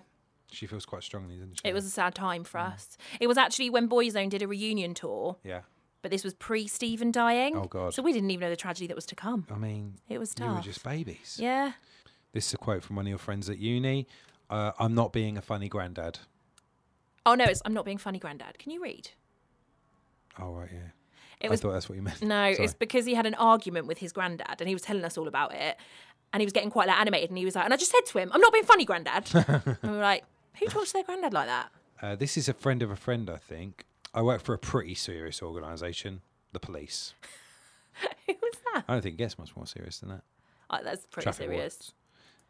[0.53, 1.67] She feels quite strongly, doesn't she?
[1.67, 2.47] It was a sad time Mm.
[2.47, 2.97] for us.
[3.19, 5.61] It was actually when Boyzone did a reunion tour, Yeah.
[6.01, 7.57] but this was pre Stephen dying.
[7.57, 7.93] Oh, God.
[7.93, 9.47] So we didn't even know the tragedy that was to come.
[9.51, 11.37] I mean, It was you were just babies.
[11.41, 11.73] Yeah.
[12.33, 14.07] This is a quote from one of your friends at uni.
[14.49, 16.19] Uh, I'm not being a funny granddad.
[17.25, 18.59] Oh no, it's I'm not being funny, granddad.
[18.59, 19.09] Can you read?
[20.39, 20.89] Oh, right, yeah.
[21.39, 22.21] It I was thought that's what you meant.
[22.21, 22.65] no, Sorry.
[22.65, 25.27] it's because he had an argument with his granddad, and he was telling us all
[25.27, 25.77] about it,
[26.31, 28.05] and he was getting quite like animated, and he was like, and I just said
[28.07, 29.29] to him, "I'm not being funny, granddad.
[29.33, 30.23] and we were like,
[30.59, 33.29] "Who talks to their granddad like that?" Uh, this is a friend of a friend,
[33.29, 33.85] I think.
[34.13, 37.13] I work for a pretty serious organisation, the police.
[38.27, 38.83] Who was that?
[38.87, 40.23] I don't think it gets much more serious than that.
[40.69, 41.93] Oh, that's pretty Traffic serious.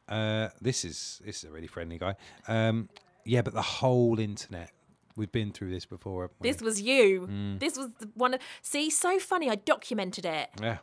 [0.08, 2.16] Uh, this is this is a really friendly guy.
[2.48, 2.90] Um,
[3.26, 4.72] yeah, but the whole internet.
[5.16, 6.32] We've been through this before.
[6.42, 7.28] This was you.
[7.30, 7.60] Mm.
[7.60, 8.34] This was the one.
[8.34, 9.48] Of, see, so funny.
[9.48, 10.50] I documented it.
[10.60, 10.80] Yeah.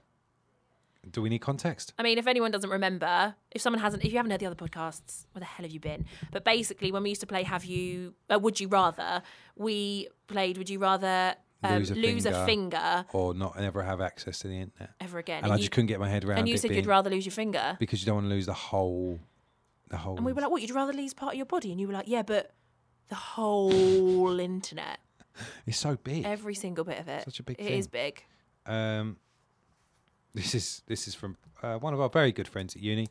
[1.10, 1.94] Do we need context?
[1.98, 4.54] I mean, if anyone doesn't remember, if someone hasn't, if you haven't heard the other
[4.54, 6.04] podcasts, where the hell have you been?
[6.30, 9.22] But basically, when we used to play Have You, uh, Would You Rather,
[9.56, 12.46] we played Would You Rather um, Lose a lose a finger.
[12.46, 14.90] finger Or not ever have access to the internet?
[15.00, 15.42] ever again.
[15.44, 17.10] And I you, just couldn't get my head around and you it said you'd rather
[17.10, 17.76] lose your finger.
[17.78, 19.18] because you don't want to lose the whole,
[19.88, 20.16] the whole.
[20.16, 21.70] And we were like, what, you'd rather lose part of your body?
[21.70, 22.52] And you were like, yeah, but
[23.08, 25.00] the whole internet,
[25.66, 26.24] it's so big.
[26.24, 27.24] every single bit of it.
[27.24, 27.78] Such a big It thing.
[27.78, 28.22] is big.
[28.66, 29.16] Um,
[30.34, 33.08] this is this is from uh, one of our very good friends at uni.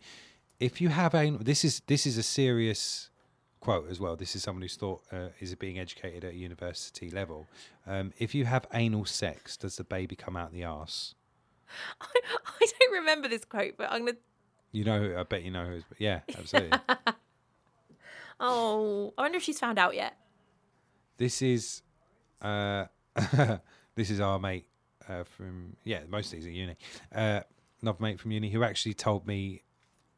[0.60, 3.10] If you have a this is this is a serious
[3.60, 4.16] quote as well.
[4.16, 7.48] This is someone who's thought uh, is being educated at university level.
[7.86, 11.16] Um, if you have anal sex, does the baby come out the arse?
[12.02, 12.06] I,
[12.62, 14.20] I don't remember this quote, but I'm going to.
[14.72, 15.84] You know, I bet you know who's.
[15.98, 16.78] Yeah, absolutely.
[18.40, 20.16] Oh, I wonder if she's found out yet.
[21.18, 21.82] this is
[22.42, 22.86] uh,
[23.96, 24.66] this is our mate
[25.10, 26.76] uh, from yeah, most of these at uni.
[27.14, 27.42] Uh,
[27.82, 29.64] another mate from uni who actually told me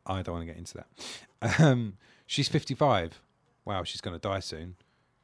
[0.05, 1.59] I don't want to get into that.
[1.61, 3.21] Um, she's fifty five.
[3.65, 4.75] Wow, she's going to die soon.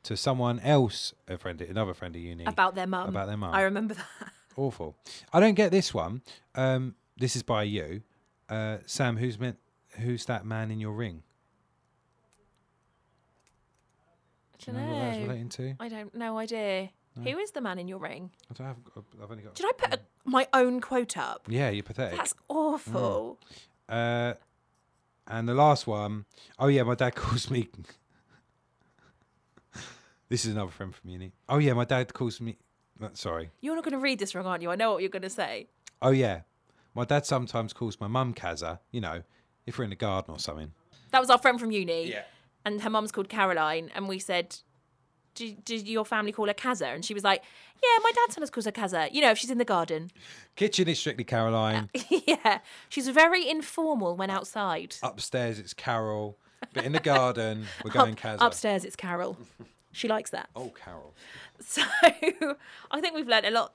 [0.04, 3.10] To someone else, a friend, another friend of uni, About their mum.
[3.10, 3.54] About their mum.
[3.54, 4.06] I remember that.
[4.56, 4.96] awful.
[5.34, 6.22] I don't get this one.
[6.56, 8.04] Um, this is by you,
[8.48, 9.18] uh, Sam.
[9.18, 9.58] Who's meant?
[10.00, 11.24] Who's that man in your ring?
[14.54, 15.22] I Do don't you know what know.
[15.24, 15.76] relating to?
[15.80, 16.90] I don't no idea.
[17.24, 18.32] Who is the man in your ring?
[18.50, 18.78] I don't have.
[19.22, 19.56] I've only got.
[19.56, 21.48] Did I put a, my own quote up?
[21.50, 22.18] Yeah, you're pathetic.
[22.18, 23.40] That's awful.
[23.90, 24.34] Uh,
[25.28, 26.26] and the last one,
[26.60, 27.70] oh yeah, my dad calls me.
[30.30, 31.32] this is another friend from uni.
[31.50, 32.58] Oh yeah, my dad calls me.
[33.02, 33.50] uh, Sorry.
[33.62, 34.70] You're not going to read this wrong, aren't you?
[34.72, 35.68] I know what you're going to say.
[36.02, 36.42] Oh yeah,
[36.94, 38.80] my dad sometimes calls my mum Kaza.
[38.92, 39.24] You know,
[39.66, 40.72] if we're in the garden or something.
[41.12, 42.10] That was our friend from uni.
[42.12, 42.24] Yeah.
[42.66, 43.90] And her mum's called Caroline.
[43.96, 44.58] And we said,
[45.38, 46.94] did, did your family call her Kaza?
[46.94, 47.44] And she was like,
[47.82, 49.14] yeah, my dad sometimes calls her Kaza.
[49.14, 50.12] You know, if she's in the garden.
[50.56, 51.90] Kitchen is strictly Caroline.
[52.10, 52.60] yeah.
[52.90, 54.96] She's very informal when outside.
[55.04, 56.38] Upstairs it's Carol,
[56.74, 58.38] but in the garden we're going Up- Kaza.
[58.40, 59.38] Upstairs, it's Carol.
[59.94, 60.50] She likes that.
[60.56, 61.12] Oh Carol,
[61.60, 63.74] So I think we've learned a lot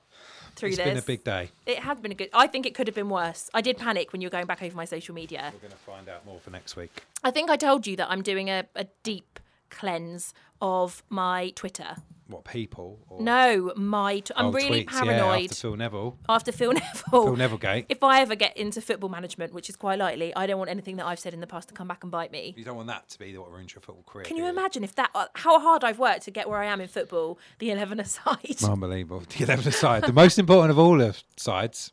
[0.55, 0.85] through it's this.
[0.85, 1.49] It's been a big day.
[1.65, 2.29] It has been a good.
[2.33, 3.49] I think it could have been worse.
[3.53, 5.51] I did panic when you were going back over my social media.
[5.53, 7.03] We're going to find out more for next week.
[7.25, 9.37] I think I told you that I'm doing a, a deep
[9.73, 11.95] cleanse of my Twitter.
[12.27, 12.99] What people?
[13.09, 14.19] Or, No, my.
[14.19, 17.25] T- I'm Oh, really tweets, Yeah, paranoid after Phil Neville, after Phil Neville.
[17.25, 20.57] Phil Neville If I ever get into football management, which is quite likely, I don't
[20.57, 22.53] want anything that I've said in the past to come back and bite me.
[22.57, 24.23] You don't want that to be what ruins your football career.
[24.25, 26.79] Can you imagine if that uh, how hard I've worked to get where I am
[26.79, 28.63] in football, the eleven aside?
[28.63, 29.23] Unbelievable.
[29.37, 30.03] The 11 aside.
[30.03, 31.91] The most important of all the sides.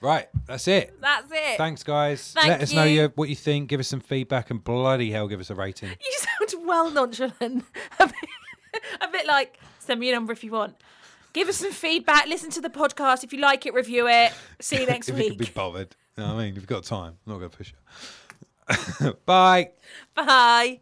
[0.00, 0.98] Right, that's it.
[1.00, 1.58] That's it.
[1.58, 2.32] Thanks, guys.
[2.32, 3.68] Thank Let us know your, what you think.
[3.68, 5.90] Give us some feedback and bloody hell, give us a rating.
[5.90, 7.64] You sound well nonchalant.
[8.00, 10.76] a, bit, a bit like send me a number if you want.
[11.32, 12.26] Give us some feedback.
[12.26, 13.24] Listen to the podcast.
[13.24, 14.32] If you like it, review it.
[14.60, 15.94] See you next if you can be bothered.
[16.16, 16.50] You know what I mean?
[16.50, 17.72] If you've got time, I'm not going to push
[19.08, 19.26] it.
[19.26, 19.70] Bye.
[20.14, 20.80] Bye.